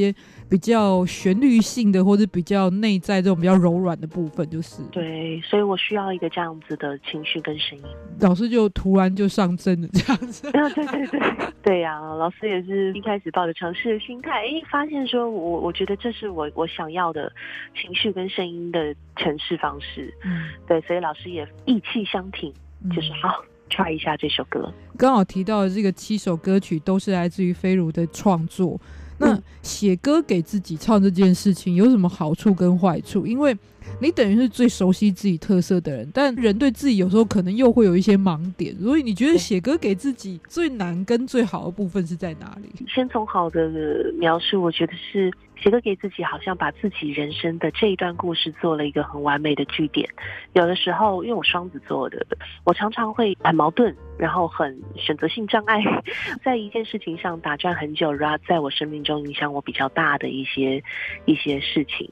[0.49, 4.83] 比较旋律性的，或者比较内在这种比较柔软的部分，就是。
[4.93, 7.85] 对，所以我需要一个这样子的情绪跟声音。
[8.21, 10.47] 老师就突然就上阵了，这样子。
[10.49, 11.21] 啊，对对对，
[11.63, 17.33] 对呀、老师也是一开始抱着尝试的心态，哎，发现说我我觉得这是我我想要的
[17.81, 22.53] 情绪跟声音的诠释方式，嗯，对，所以老师也意气相挺，
[22.95, 24.73] 就是嗯好 try 一下这首歌。
[24.97, 28.79] 刚好提到的这个七首歌曲都是来自于飞如的创作。
[29.19, 33.27] 那嗯写歌给自己唱这件事情有什么好处跟坏处？
[33.27, 33.57] 因为
[34.01, 42.69] 你等于是最熟悉自己特色的人，但人对自己有时候可能又会有一些盲点，所以你觉得写歌给自己最难跟最好的部分是在哪里？
[42.89, 43.71] 先从好的
[44.19, 45.31] 描述，我觉得是
[45.65, 50.07] 杰哥给自己，好像把自己人生的这一段故事做了一个很完美的句点。
[50.53, 52.27] 有的时候，因为我双子座的，
[52.65, 55.83] 我常常会很矛盾，然后很选择性障碍，
[56.45, 60.85] 在一件事情上打转很久，然后在我生命中影响我比较大的一些
[61.25, 62.11] 一些事情。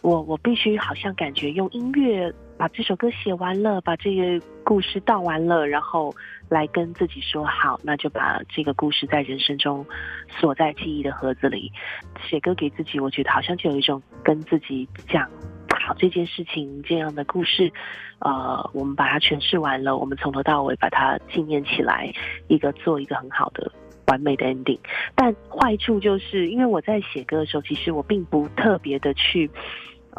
[0.00, 6.12] 我我必须好像感觉用音乐把这首歌写完了，把这个故事道完了，然后
[6.48, 9.86] 来跟自己说好，那就把这个故事在人生中
[10.28, 11.72] 锁在记忆的盒子里。
[12.28, 15.30] 写歌给自己，我觉得好像就有一种跟自己讲
[15.80, 17.72] 好这件事情这样的故事，
[18.18, 22.12] 呃，我们把它诠释完了，我们从头到尾把它纪念起来，
[22.48, 23.70] 一个做一个很好的。
[24.08, 24.78] 完美的 ending，
[25.14, 29.50] 但坏处就是因为我在写歌的时候，其实我并不特别的去，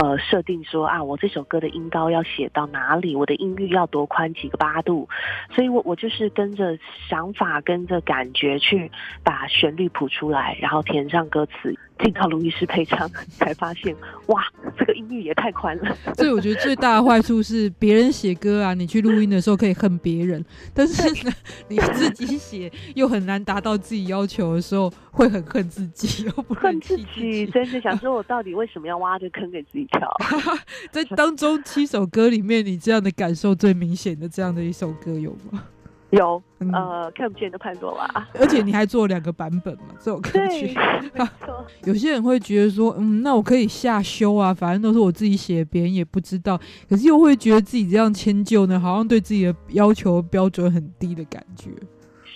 [0.02, 5.10] 呃，设定说啊，我这首歌的音高要写到哪里，我的音域要多宽几个八度，
[5.54, 6.80] 所以我我就是跟着
[7.10, 8.90] 想法，跟着感觉去
[9.26, 13.96] 把旋律谱出来，然后填上歌词，进到录音师配唱， 才发现
[14.28, 14.42] 哇，
[14.78, 15.96] 这个音域也太宽了。
[16.16, 20.44] 所以我觉得最大的坏处是，别人写歌啊，你去录音的时候可以恨别人，
[20.74, 21.32] 但是呢，
[21.68, 27.46] 你自己写又很难达到自己要求的时候，会很恨自己，又不恨自己。
[27.48, 30.10] 真是想说，我到底为什么要挖这坑给自己跳？
[30.92, 35.64] 在当中七首歌里面，你这样的感受最明显的这样的一首歌有吗？
[36.12, 38.28] 有，嗯呃，看不见的潘多拉。
[38.40, 40.76] 而且你还做两个版本嘛，这首歌曲。
[41.86, 46.60] 有些人会觉得说，嗯，那我可以下修啊，反正都是我自己写，别人也不知道。
[46.90, 51.70] 可是又会觉得自己这样迁就呢，好像对自己的要求标准很低的感觉。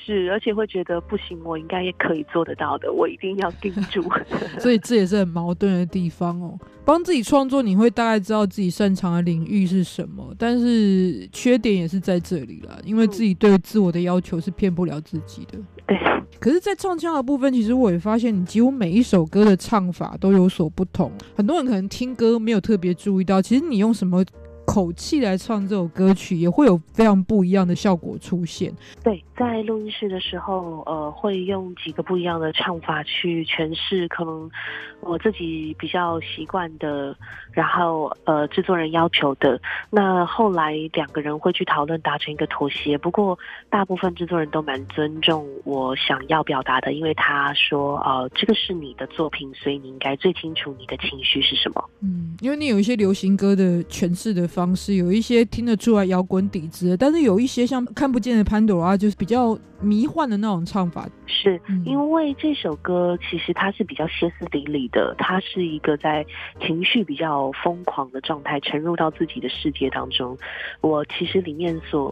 [0.05, 4.03] 是，而且会觉得不行，我应该也可以做得到的，我一定要盯住。
[4.59, 6.59] 所以这也是很矛盾的地方哦。
[6.85, 15.57] 帮自己创作，你会大概知道自己擅长的领域是什么，但是缺点也是在这里啦，因为自己对自我的要求是骗不了自己的。
[15.85, 15.97] 对，
[16.39, 21.11] 可是，在唱腔的部分，其实我也发现，你几乎每一首歌的唱法都有所不同。
[21.35, 24.23] 很多人可能听歌没有特别注意到，其实你用什么
[24.65, 28.73] 口气来唱这首歌曲，也会有非常不一样的效果出现。
[29.03, 34.49] 对，在录音室的时候，呃，会用几个不一样的唱法去诠释，可能
[35.01, 37.15] 我自己比较习惯的，
[37.53, 39.59] 然后呃，制作人要求的。
[39.89, 42.97] 那后来两个人会去讨论，达成一个妥协。
[42.97, 43.37] 不过
[43.69, 51.83] 大部分制作人都蛮尊重我想要表达的，因为他说，呃，这个是你的作品，所以你应该最清楚你的情绪是什么。
[52.01, 61.07] 嗯，因为你有一些流行歌的诠释的方式，有一些听得出来摇滚底子的，但是有一些像看不见的潘朵拉，就是比较迷幻的那种唱法。
[61.25, 66.25] 是嗯因为这首歌其实它是比较歇斯底里的，它是一个在
[66.61, 70.37] 情绪比较疯狂的状态，沉入到自己的世界当中。
[70.81, 72.09] 我其实里面所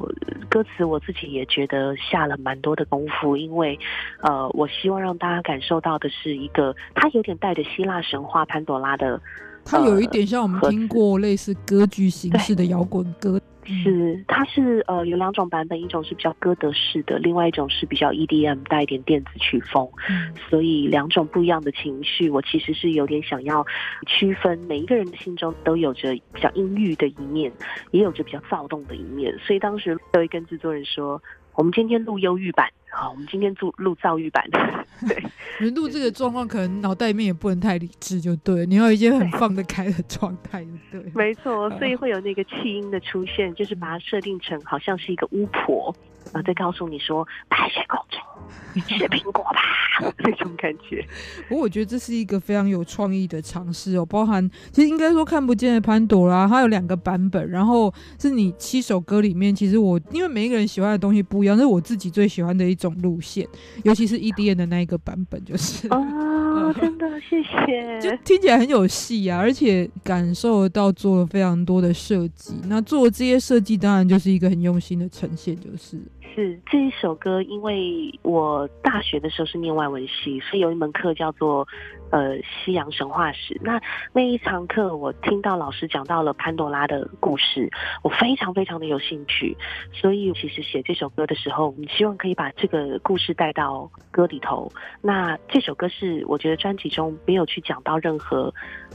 [0.50, 3.78] 歌词我自己也觉得下了蛮多的功夫，因为
[4.22, 9.22] 呃，我希望让大家感受到的是一个，它有点带着希腊神话潘朵拉的
[9.64, 19.88] 它有一点像我们呃听过类似歌剧形式的摇滚歌，嗯是，它是呃有两种版本，一种是比较歌德式的，另外一种是比较 EDM 带一点电子曲风。
[20.10, 23.66] 嗯所以两种不一样的情绪，我其实是有点想要
[24.06, 27.52] 区分，每一个人的心中都有着比较阴郁的一面，
[27.92, 29.38] 也有着比较躁动的一面。
[29.40, 31.22] 所以当时都会跟制作人说，
[31.56, 34.46] 我们今天录忧郁版，好，我们今天录录躁郁版。
[35.08, 35.24] 对，
[35.60, 41.02] 你录这个状况，可能脑袋里面也不能太理智，就对，你要有一些很放得开的状态，对。
[41.16, 45.96] 没错，所以会有那个气音的出现，就是把它设定成好像是一个巫婆，
[46.32, 48.18] 啊，在告诉你说白雪公主
[48.88, 49.60] 吃 苹果吧
[50.20, 51.06] 那种感觉。
[51.48, 63.48] 不过我觉得这是一个非常有创意的尝试哦，包含其实应该说看不见的潘朵拉，它有两个版本，然后是你七首歌里面，其实我因为每一个人喜欢的东西不一样，这是我自己最喜欢的一种路线，
[63.84, 65.88] 尤其是 EDN 的那一个版本，就是。
[65.92, 68.00] 哦，真的谢谢。
[68.02, 72.54] 就听起来很有戏啊，而且感受得到做了非常多的设计。
[72.68, 75.98] 那做这些设计，当然就是一个很用心的呈现，就是
[76.34, 81.68] 是这一首歌，因为我大学的时候是念外文系，所以有一门课叫做
[82.12, 83.60] 呃西洋神话史。
[83.64, 83.82] 那
[84.14, 87.70] 那一堂课，我听到老师讲到了潘多拉的故事，
[88.04, 89.58] 我非常非常的有兴趣。
[89.92, 94.72] 所以其实写这首歌的时候，我们希望可以把这个故事带到歌里头。
[95.02, 98.54] 那这首歌是我觉得专辑中没有去讲到任何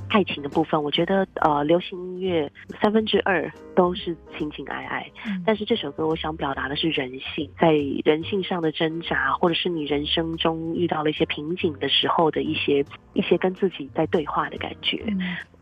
[0.09, 0.83] 爱情的部分。
[0.83, 2.51] 我觉得呃，流行音乐
[2.81, 5.11] 三分之二都是情情爱爱。
[5.45, 7.73] 但是这首歌我想表达的是人性，在
[8.05, 12.85] 人性上的挣扎，或者是你人生中遇到了一些瓶颈的时候的一些
[13.17, 15.03] 一些跟自己在对话的感觉。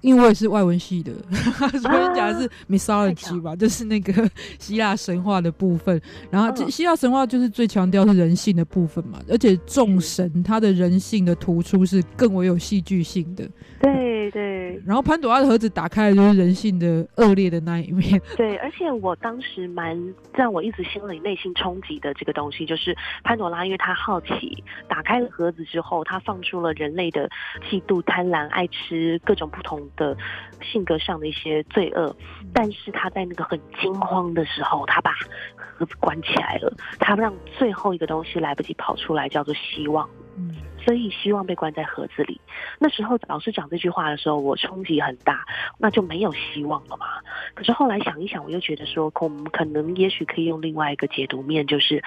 [0.00, 1.10] 因为我也是外文系的，
[1.80, 4.12] 所以讲的是啊 mythology 吧，就是那个
[4.60, 5.98] 希腊神话的部分。
[6.30, 13.48] 然后这嗯希腊神话就是最强调是人性的部分嘛，而且众神他的人性的突出是更为有戏剧性的。
[13.80, 18.20] 对对然后潘朵拉的盒子打开的就是人性的恶劣的那一面。
[18.36, 19.98] 对，而且我当时蛮
[20.34, 27.30] 让我一直心里内心冲击的这个东西，就是潘朵拉，因为她好奇，打开了盒子之后，她放出了人类的
[27.68, 30.16] 嫉妒、贪婪、爱吃各种不同的
[30.62, 32.14] 性格上的一些罪恶，
[32.52, 35.12] 但是他在那个很惊慌的时候，他把
[35.56, 40.08] 盒子关起来了，他让最后一个东西来不及跑出来，叫做希望。
[40.36, 40.52] 嗯，
[40.84, 42.40] 所以希望被关在盒子里。
[42.80, 45.44] 那时候老师讲这句话的时候，我冲击很大，
[45.78, 47.06] 那就没有希望了嘛。
[47.54, 52.02] 可是后来想一想，我又觉得说，可我们可能也许可以用另外一个解读面，就是，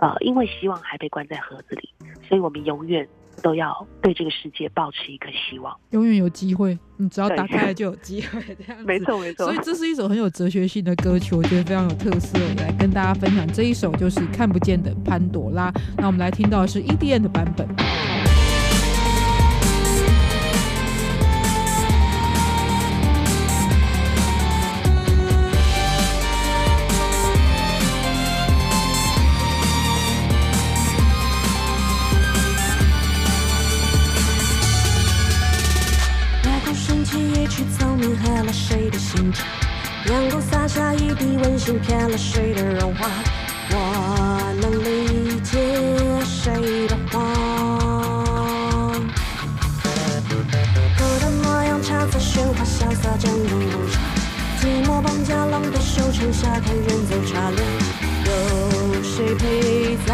[0.00, 1.88] 呃，因为希望还被关在盒子里，
[2.28, 3.08] 所以我们永远
[3.42, 5.74] 都要对这个世界保持一个希望。
[5.90, 8.84] 永远有机会，你只要打开了就有机会，这样子。
[8.84, 8.98] 没。
[9.00, 9.58] 错，没错所以。
[9.62, 15.70] 这是一首很有哲学性的歌曲，我觉得非常有特色，我来跟大家分享这一首就是《看不见的潘朵拉》。
[15.96, 17.66] 那我们来听到的是 EDN 的版本。
[41.42, 43.08] 温馨，骗了谁的融化？
[43.70, 45.58] 我能理解
[46.24, 47.22] 谁的慌。
[50.98, 54.02] 我的模样，茶色喧哗，潇洒正如无常。
[54.60, 57.60] 寂寞绑架狼的，收成下看人走茶凉。
[58.24, 60.12] 有谁陪在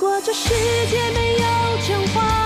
[0.00, 0.48] 如果这世
[0.88, 1.38] 界没有
[1.84, 2.37] 真话，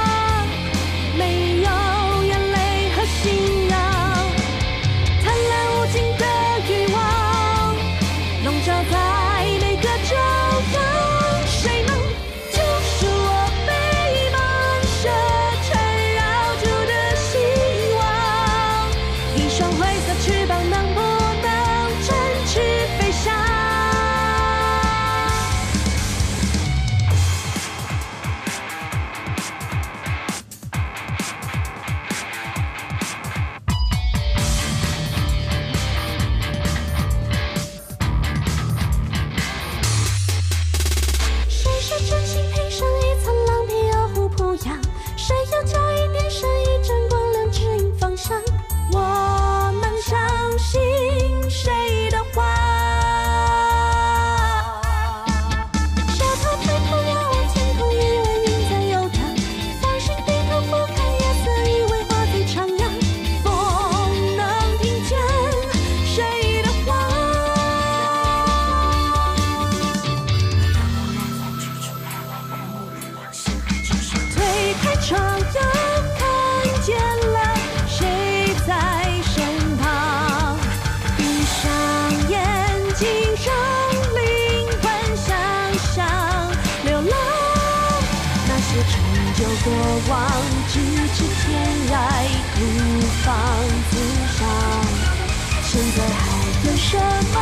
[97.33, 97.41] 有什么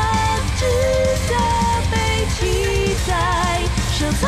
[0.56, 0.62] 值
[1.28, 1.32] 得
[1.90, 1.94] 被
[2.36, 2.38] 期
[3.08, 3.10] 待、
[3.92, 4.22] 收藏？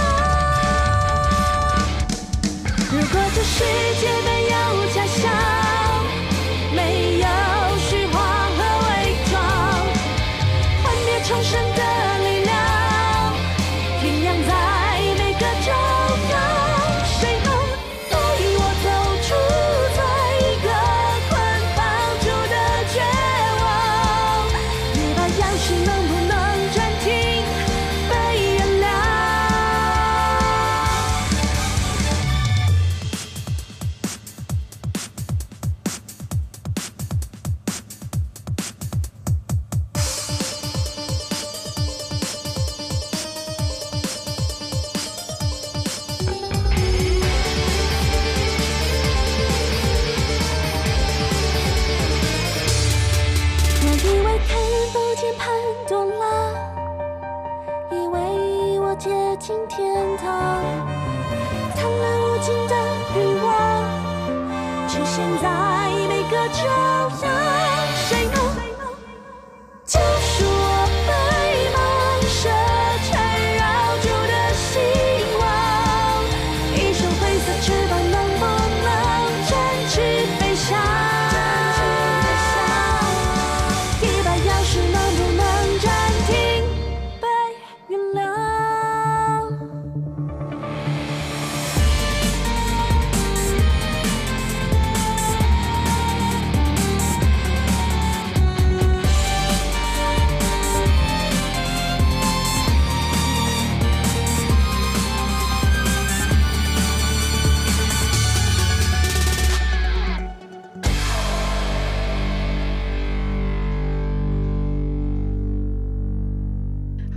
[2.91, 3.59] 如果这世
[4.01, 4.03] 界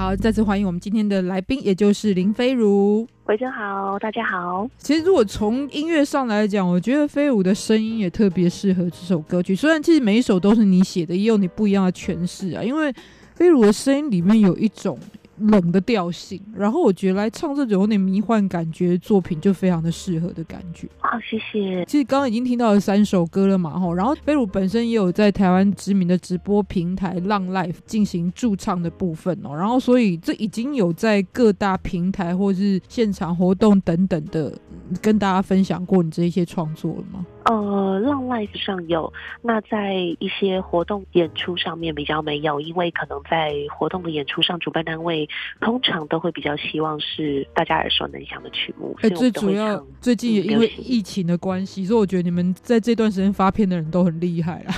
[0.05, 3.07] 好，再次欢迎我们今天的来宾，也就是林飞如。
[3.25, 4.69] 喂，真好，大家好。
[4.77, 9.55] 其实，如果从音乐上来讲，我觉得飞舞的声音也特别适合这首歌曲。
[9.55, 12.61] 虽然其实每一首都是你写的，也有你不一样的诠释啊。
[12.61, 12.93] 因为
[13.33, 14.95] 飞舞的声音里面有一种
[15.37, 20.87] 冷的调性，然后我觉得来唱这种有点迷幻感觉的作品，就非常的适合的感觉。
[20.99, 21.83] 好，谢谢。
[21.85, 34.49] 其实刚刚已经听到了三首歌了嘛，吼，然后飞鲁本身也有在台湾知名的直播平台浪 Life 进行驻唱的部分哦，然后所以这已经有在各大平台或是现场活动等等的
[34.89, 37.25] 嗯跟大家分享过你这一些创作了吗？
[37.45, 39.11] 呃，浪 life 上有，
[39.43, 45.24] 那在一些活动演出上面比较没有，因为可能在活动的演出上，主办单位
[45.61, 54.73] 通常都会比较希望是大家耳熟能详的曲目，哎、最主要最近也因为疫情的关系，所以我觉得你们在这段时间发片的人都很厉害啦。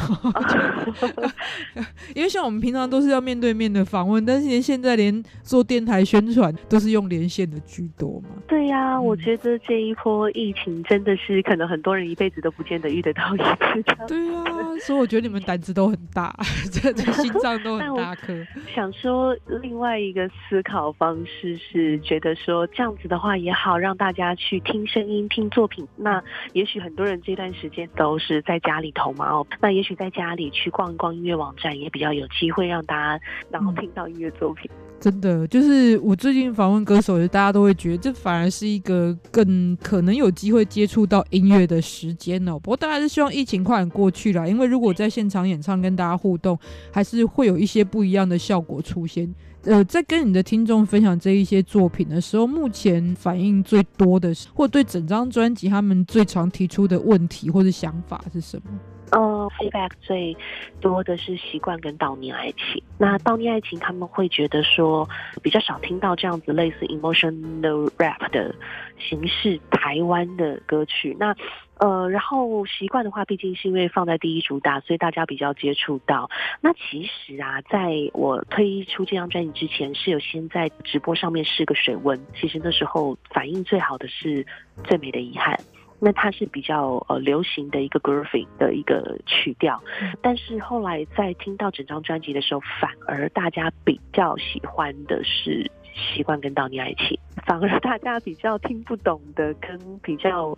[2.16, 8.30] 因为像我们平常都是要面对面的访问，但是连现在连做电台宣传都是用连线的居多嘛。
[8.48, 13.84] 对呀、我嗯觉得这一波疫情真的是可能很多人一辈子都不见得遇得到一次。
[14.08, 14.44] 对啊，
[14.82, 16.36] 所以我觉得你们胆子都很大，
[16.72, 18.34] 这这心脏都很 大颗。
[18.74, 25.88] 想说另外一个思考方式是觉得说这样子的话也好，让大家去听声音、听作品。
[25.96, 26.24] 那
[26.54, 34.70] 也许很多人这段时间都是在家里头嘛，哦，那也许在家里去逛一逛音乐网站，也比较有机会让大家然后嗯听到音乐作品。
[35.00, 42.58] 真的，就是我最近访问歌手，大家都会觉得这反而是一个更可能有机会接触到音乐的时间哦。
[42.60, 46.58] 不过当然是希望疫情快点过去啦，因为如果在现场演唱跟大家互动，
[46.92, 49.32] 还是会有一些不一样的效果出现。
[49.64, 58.72] 呃，在跟你的听众分享这一些作品的时候，目前反应最多的是，或对整张专辑他们最常提出的问题或者想法是什么？
[59.12, 60.36] 呃，feedback 最
[60.82, 62.84] 多的是习惯跟悼念爱情。
[62.98, 65.08] 那悼念爱情，他们会觉得说
[65.42, 68.54] 比较少听到这样子类似 emotional rap 的
[69.00, 71.16] 形式，台湾的歌曲。
[71.20, 71.36] 那
[71.78, 76.30] 呃，然后习惯的话，毕竟是因为放在第一主打，所以大家比较接触到。
[76.60, 82.20] 那其实啊，在我推出这张专辑之前，是有先在直播上面试个水温。
[82.36, 84.44] 其实那时候反应最好的是
[84.84, 85.56] 《最美的遗憾》。
[86.00, 89.82] 那它是比较呃流行的一个 grooving 的一个曲调，
[90.22, 100.56] 但是后来在听到整张专辑的时候，反而大家比较喜欢的是习惯跟悼念爱情，反而大家比较听不懂的跟比较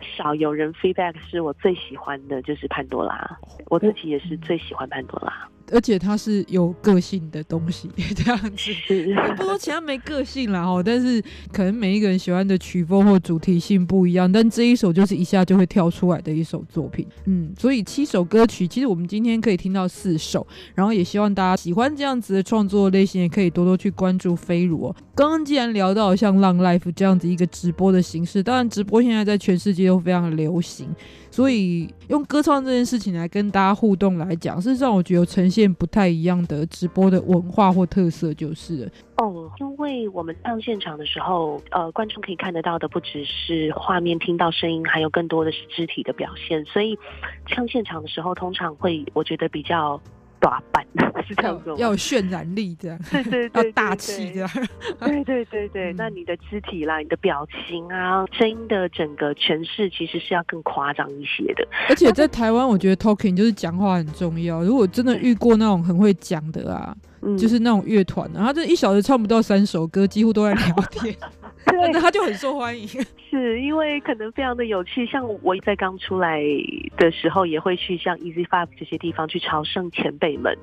[0.00, 8.72] 少有人 feedback 是我最喜欢的就是潘多拉，我自己也是最喜欢潘多拉，而且它是有个性的东西， 这样子。
[8.88, 17.06] 也不说其他没个性啦哦，但是可能每一个人喜欢的曲风或主题性不一样，但这一首就是一下就会跳出来的一首作品。
[17.26, 24.96] 嗯，所以七首歌曲，其实我们今天可以听到四首，然后也希望大家喜欢这样子的创作类型，也可以多多去关注飞如哦。
[25.14, 30.88] 刚刚既然聊到像浪 life 这样子一个直播的形式，当然直播现在在全世界都非常流行，
[31.30, 38.90] 所以用歌唱这件事情来跟大家互动来讲，事实上我觉得呈现不太一样的直播的文化或特色就是。
[39.18, 46.64] 哦，因为我们唱现场的时候，呃，观众可以看得到的不只是画面、听到声音，还有更多的是肢体的表现。
[46.64, 46.96] 所以
[47.46, 50.00] 唱现场的时候，通常会我觉得比较
[50.40, 50.84] 短板，
[51.26, 54.50] 是这样要要有渲染力，这样对对要，大对气这样。
[55.00, 61.66] 对对对 对，嗯那你的肢体啦、你的表情啊、声音的整个诠释，其实是要更夸张一些的。
[61.88, 64.62] 而且在台湾，我觉得 talking 就是讲话很重要。
[64.62, 71.14] 如果真的遇过那种很会讲的啊，嗯，就是那种乐团啊，他这一小时唱不到三首歌，几乎都在聊天。
[71.72, 72.86] 对那他就很受欢迎。
[73.30, 76.40] 是因为可能非常的有趣，像我在刚出来
[76.96, 80.56] 的时候，也会去像 Easy Five 这些地方去朝圣前辈们。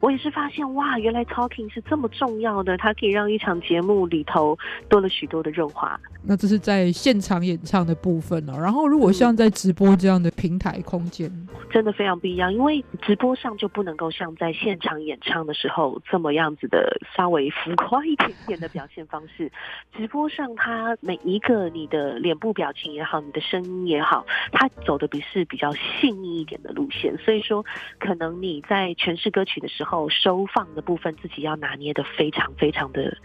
[0.00, 4.56] 我也是发现哇，原来 talking 是这么重要的，它可以让一场节目里头
[4.88, 5.98] 多了许多的润滑。
[6.24, 8.52] 那这是在现场演唱的部分哦。
[8.56, 11.28] 然后如果像在直播这样的平台空间，
[11.72, 19.50] 真的非常不一样，因为直播上就不能够像在现场演唱的时候这么样子的稍微浮夸一点点的表现方式。
[19.96, 27.16] 直播上，他每一个你的脸部表情也好，你的声音也好，他走的比是比较细腻一点的路线。
[27.18, 27.64] 所以说，
[27.98, 33.16] 可能你在诠释歌曲的时候，收放的部分自己要拿捏的非常非常的。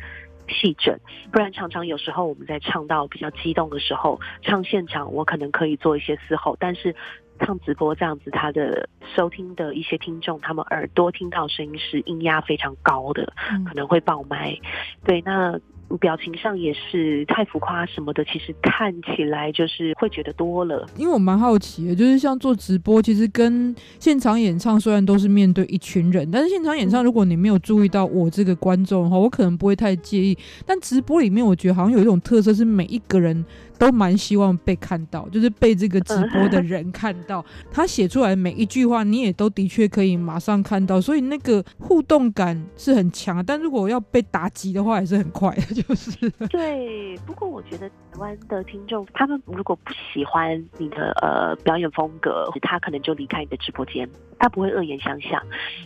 [0.49, 0.97] 细准，
[1.29, 6.95] 不然常常有时候我们在唱到比较激动的时候，唱现场我可能可以做一些嘶吼，但是
[7.41, 13.33] 唱直播这样子，他的收听的一些听众，他们耳朵听到声音是音压非常高的，
[13.67, 14.57] 可能会爆麦。
[15.03, 15.59] 对，那
[15.99, 20.85] 表情上也是太浮夸什么的，其实看起来就是会觉得多了。
[20.97, 30.37] 因为我蛮好奇的，就是像做直播，其实跟现场演唱虽然都是面对一群人，但是现场演唱如果你没有注意到我这个观众的话，我可能不会太介意。
[30.65, 33.45] 但直播里面，我觉得好像有一种特色，是每一个人
[33.77, 37.43] 都蛮希望被看到，就是被这个直播的人看到。
[37.71, 43.43] 他写出来每一句话，你也都的确可以马上看到，所以那个互动感是很强。
[43.45, 46.29] 但如果要被打击的话，也是很快的，就是。
[46.49, 54.07] 对，不过我觉得台湾的听众，他们如果不喜欢你的呃表演风格，他可能就离开你的直播间，
[54.39, 55.41] 他不会恶言相向。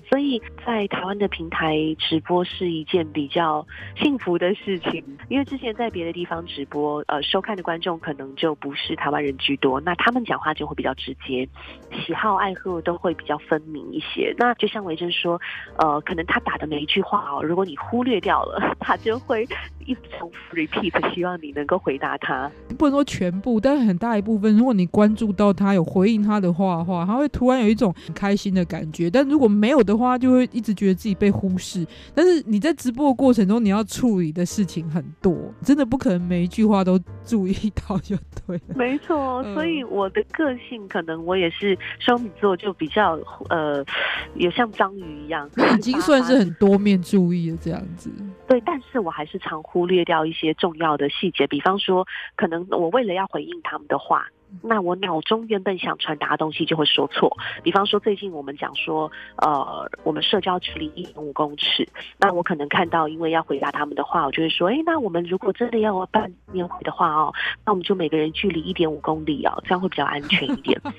[0.09, 3.65] 所以在台湾的平台直播是一件比较
[3.97, 11.47] 幸福的事情，因为之前在别的地方直播，呃，收看的观众可能就不是台湾人居多，那他们讲话就会比较直接，
[12.05, 14.33] 喜好爱恶都会比较分明一些。
[14.37, 15.39] 那就像维珍说，
[15.77, 19.47] 呃，可能他打的每一句话哦，如果你忽略掉了，他就会
[19.91, 22.49] 一直重复 repeat，希望你能够回答他。
[22.77, 29.09] 不能说全部，但是很大一部分，如果你关注到他有回应他的话的话，他会突然有一种很开心的感觉。
[29.09, 31.85] 但如果没有的话，就会一直觉得自己被忽视。
[32.15, 37.53] 但是你在直播的过程中，你要处理的事情很多，真的不可能每一句话都注意
[37.87, 38.15] 到就
[38.47, 38.75] 对了。
[38.75, 43.19] 没错，所以我的个性可能我也是双子座，就比较
[43.49, 43.83] 呃，
[44.35, 48.09] 有像章鱼一样，已经算是很多面注意了这样子。
[48.47, 52.05] 对，但是我还是常忽忽略掉一些重要的细节，比方说，
[52.35, 54.27] 可能我为了要回应他们的话。
[54.61, 61.87] 那我脑中原本想传达的东西就会说错，比方说最近我们讲说，呃，我们社交距离一点五公尺，
[62.17, 67.33] 那我可能看到，因为要回答他们的话，我就会说，哎，那我们如果真的要办年会的话哦，
[67.65, 70.79] 那我们就每个人距离一点五公里哦，这样会比较安全一点。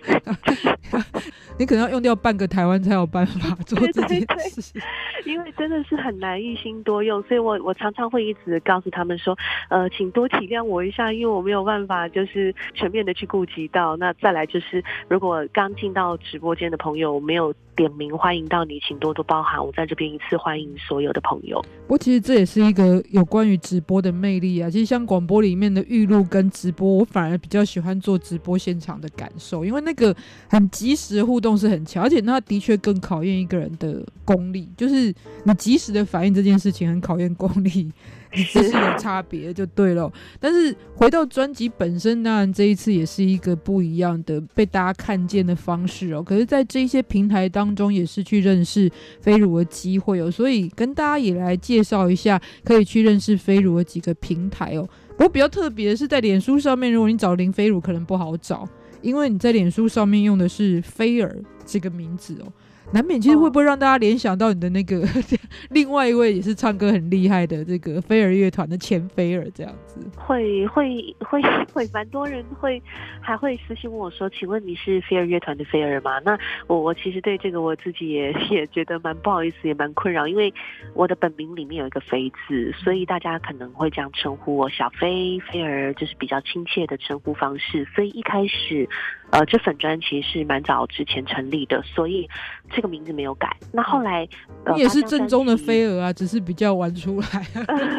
[1.59, 4.82] 你可能要用掉半个台湾才有办法做这件对对对。
[5.24, 9.36] 因为真的是很难一心多用，所以我我常常会一直告诉他们说，
[9.68, 13.97] 呃，请多体谅我一下，因为我没有办法就是全面的去顾及到。
[13.97, 21.61] 那再来就是，如果刚进到直播间的朋友没有点名欢迎到你，请多多包涵，我在这边一次欢迎所有的朋友。
[21.86, 24.70] 不过其实这也是一个有关于直播的魅力啊。
[24.70, 30.14] 其实像广播里面的预录跟直播，我反而比较喜欢做直播现场的感受，因为那个
[30.49, 35.14] 很及时的互动是很强，而且那的确更考验一个人的功力，就是
[35.45, 37.90] 你及时的反应这件事情很考验功力。
[38.32, 40.10] 这是有差别就对了，
[40.40, 46.22] 但是回到专辑本身，当然这一次也是一个不一样的被大家看见的方式哦。
[46.22, 50.30] 可是，在这些平台当中，也是去认识飞如的机会哦。
[50.30, 54.88] 所以跟大家也来介绍一下，可以去认识飞如的几个平台哦。
[55.10, 58.66] 不过比较特别的是，在脸书上面，如果你找林飞如，可能不好找，
[59.02, 62.50] 因为你在脸书上面用的是菲尔这个名字哦。
[62.92, 65.06] 难免其实会不会让大家联想到你的那个
[65.70, 70.00] 另外一位也是唱歌很厉害的这个飞儿乐团的前菲儿这样子？
[70.16, 71.40] 会会会
[71.72, 72.82] 会，蛮多人会
[73.20, 80.52] 还会私信问我说：“请问你是飞儿乐团的飞儿吗？”那我我其实对这个我自己也也觉得蛮不好意思，也蛮困扰，因为
[80.94, 87.86] 我的本名里面有一个飞字，所以大家可能会这样称呼我小飞飞儿，就是比较亲切的称呼方式。
[87.94, 88.88] 所以一开始，
[89.32, 92.28] 呃，这粉砖其实是蛮早之前成立的，所以
[92.70, 93.48] 这个名字没有改。
[93.72, 94.28] 那后来，
[94.64, 97.26] 呃你也是正宗的专辑飞儿啊，只是比较晚出来。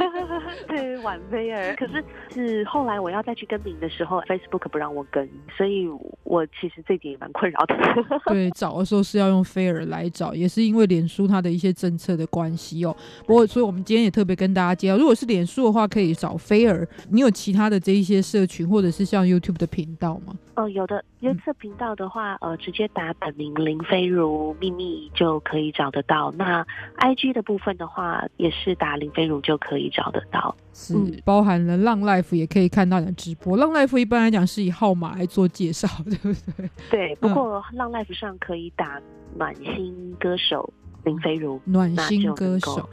[0.69, 1.75] 对，晚飞儿。
[1.75, 5.27] 可是是后来我要再去更名的时候，Facebook 不让我更，
[5.57, 5.87] 所以
[6.23, 7.75] 我其实这点也蛮困扰的。
[8.31, 12.95] 对，找的时候是要用飞儿来找，也是因为脸书它的一些政策的关系哦。
[13.25, 16.87] 不过，所以我们今天也特别跟大家介绍，如果是脸书的话，可以找飞儿。
[17.09, 20.35] 你有其他的这一些社群，或者是像 YouTube 的频道吗？
[20.55, 26.29] 哦，有的 YouTube 频道的话，呃，直接打本名林飞如秘密就可以找得到。
[26.33, 26.65] 那
[26.97, 30.53] IG 的部分的话，也是打林飞如就可以找得到。
[30.73, 30.93] 是
[31.23, 33.55] 包含了浪 life 也可以看到你的直播。
[33.55, 36.69] 浪 life 一般来讲是以号码来做介绍，对不对？
[36.91, 39.01] 对，不过浪 life 上可以打
[39.37, 40.73] 暖心歌手
[41.05, 42.89] 林飞如，暖心歌手。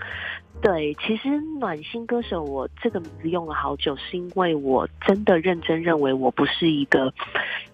[0.63, 7.11] 对，其实暖心歌手我这个名字用了好久，是因为我真的认真认为我不是一个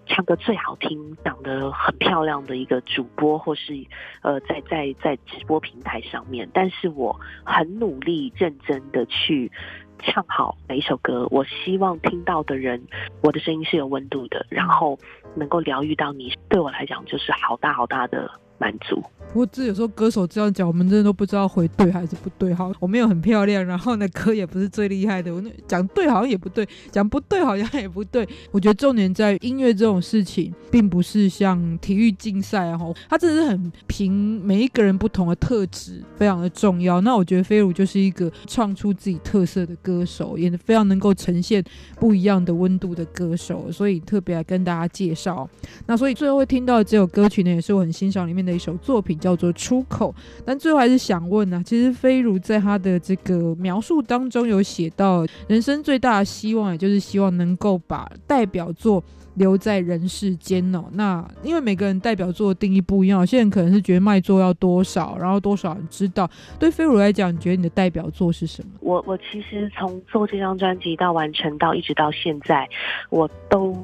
[0.07, 3.85] 唱歌最好听、长得很漂亮的一个主播，或是
[4.23, 9.51] 呃在在在直播平台上面，但是我很努力、认真的去
[9.99, 11.27] 唱好每一首歌。
[11.33, 12.81] 我希望听到的人，
[13.21, 14.97] 我的声音是有温度的，然后
[15.35, 18.31] 能够疗愈到你，对我来讲就是好大好大的。
[18.59, 19.03] 满足。
[19.33, 22.55] 不过这有时候歌手这样讲，我们真的都不知道回对还是不对。
[22.55, 25.35] 好，我没有很漂亮，然后呢，歌也不是最厉害的。
[25.35, 28.27] 我那讲对好像也不对，讲不对好像也不对。
[28.51, 32.79] 我觉得重点在音乐这种事情，并不是像体育竞赛啊，
[33.11, 37.01] 它真的是很凭每一个人不同的特质，非常的重要。
[37.03, 41.63] 那我觉得飞如就是一个唱出自己特色的歌手，也非常能够呈现
[41.97, 45.47] 不一样的温度的歌手，所以特别来跟大家介绍。
[45.87, 48.46] 那所以最后会听到这首歌曲呢，也是我很欣赏里面。
[48.47, 59.03] 的一首作品叫做《出口》，但最后还是想问呢，其实飞如在他的这个描述当中有写到，人生最大的希望也就是希望能够把代表作
[59.35, 60.85] 留在人世间哦。
[60.93, 66.31] 那因为每个人代表作的定义不一样，有些人可能是觉得卖座要多少，然后多少人知道。
[66.59, 68.71] 对飞如来讲，你觉得你的代表作是什么？
[68.81, 72.67] 我我其实从做这张专辑到完成到一直到现在，
[73.11, 73.77] 我都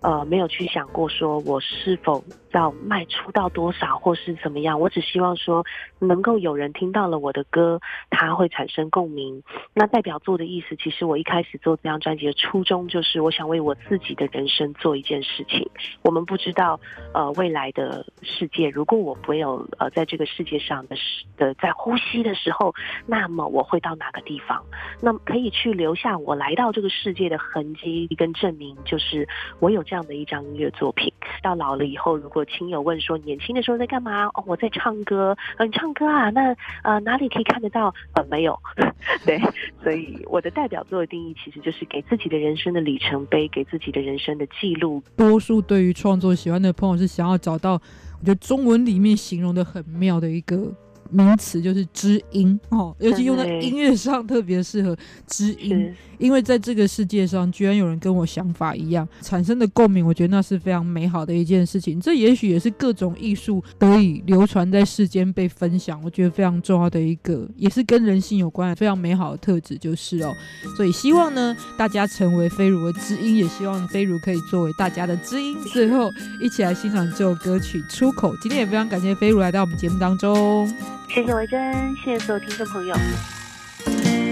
[0.00, 2.22] 呃没有去想过说我是否。
[2.54, 4.78] 到卖出到多少，或是怎么样？
[4.78, 5.66] 我只希望说，
[5.98, 7.80] 能够有人听到了我的歌，
[8.10, 9.42] 他会产生共鸣。
[9.74, 15.68] 那代表作的意思，其实我一开始做这张专辑的初衷，就是我想为我自己的人生做一件事情。
[16.02, 16.78] 我们不知道，
[17.12, 22.72] 呃，未来的世界，如果我没有呃在这个世界上的时的在呼吸的时候，
[23.04, 24.64] 那么我会到哪个地方？
[25.02, 29.28] 那么可以去留下我来到这个世界的痕迹跟证明，就是
[29.58, 31.12] 我有这样的一张音乐作品。
[31.42, 34.26] 到老了以后，如果亲友问说年轻的时候在干嘛？
[34.26, 35.36] 哦，我在唱歌。
[35.58, 36.30] 嗯，唱歌啊？
[36.30, 37.94] 那呃哪里可以看得到？
[38.14, 38.58] 呃，没有。
[39.24, 39.40] 对，
[39.82, 45.02] 所以我的代表作的定义其实就是给自己的人生的里程碑，给自己的人生的记录。
[45.16, 50.72] 多数对于创作喜欢的朋友是想要找到，我觉得中文里面形容的很妙的一个
[51.10, 55.94] 名词，就是知音哦，尤其用在音乐上特别适合知音。
[56.24, 62.00] 因为在这个世界上，居然有人跟我想法一样，产生的共鸣，我觉得那是非常美好的一件事情。
[62.00, 70.32] 这也许也是各种艺术得以流传在世间被分享，我觉得非常重要的一个，也是跟人性有关的非常美好的特质，就是哦。
[70.74, 75.54] 所以希望呢，大家成为飞如的知音，也希望飞如可以作为大家的知音。
[75.74, 76.08] 最后，
[76.42, 78.34] 一起来欣赏这首歌曲《出口》。
[78.40, 80.66] 今天也非常感谢飞如来到我们节目当中，
[81.06, 84.23] 谢谢维珍，谢谢所有听众朋友。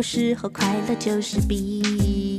[0.00, 1.54] 有时候快乐就是比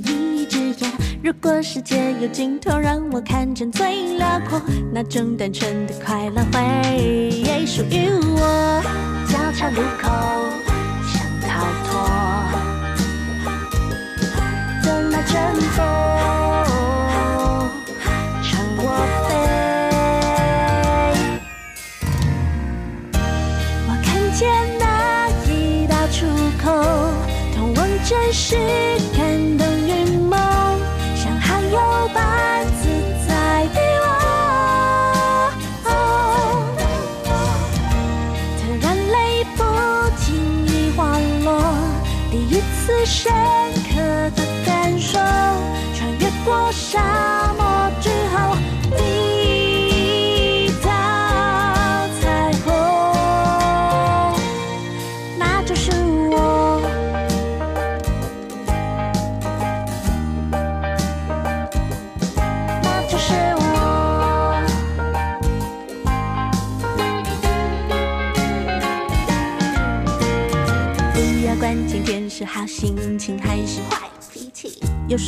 [0.02, 0.92] 一只鸭。
[1.24, 4.60] 如果世界有尽头，让我看见最辽阔，
[4.92, 8.82] 那种单纯的快乐会属于我。
[9.30, 10.10] 交叉路口
[11.06, 11.92] 想逃脱，
[14.82, 15.86] 走马阵风
[18.42, 18.90] 乘我
[28.52, 28.60] 真
[29.00, 29.21] 实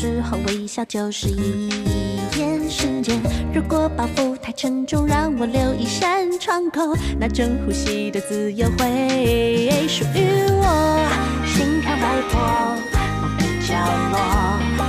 [0.04, 1.70] 时候微笑就是一
[2.38, 3.18] 眼瞬间。
[3.54, 11.08] 如果包袱太沉重，让我留一扇窗口，那正呼吸的自由会属于我。
[11.45, 12.38] 心跳脉搏，
[13.22, 13.74] 某个角
[14.12, 14.82] 落。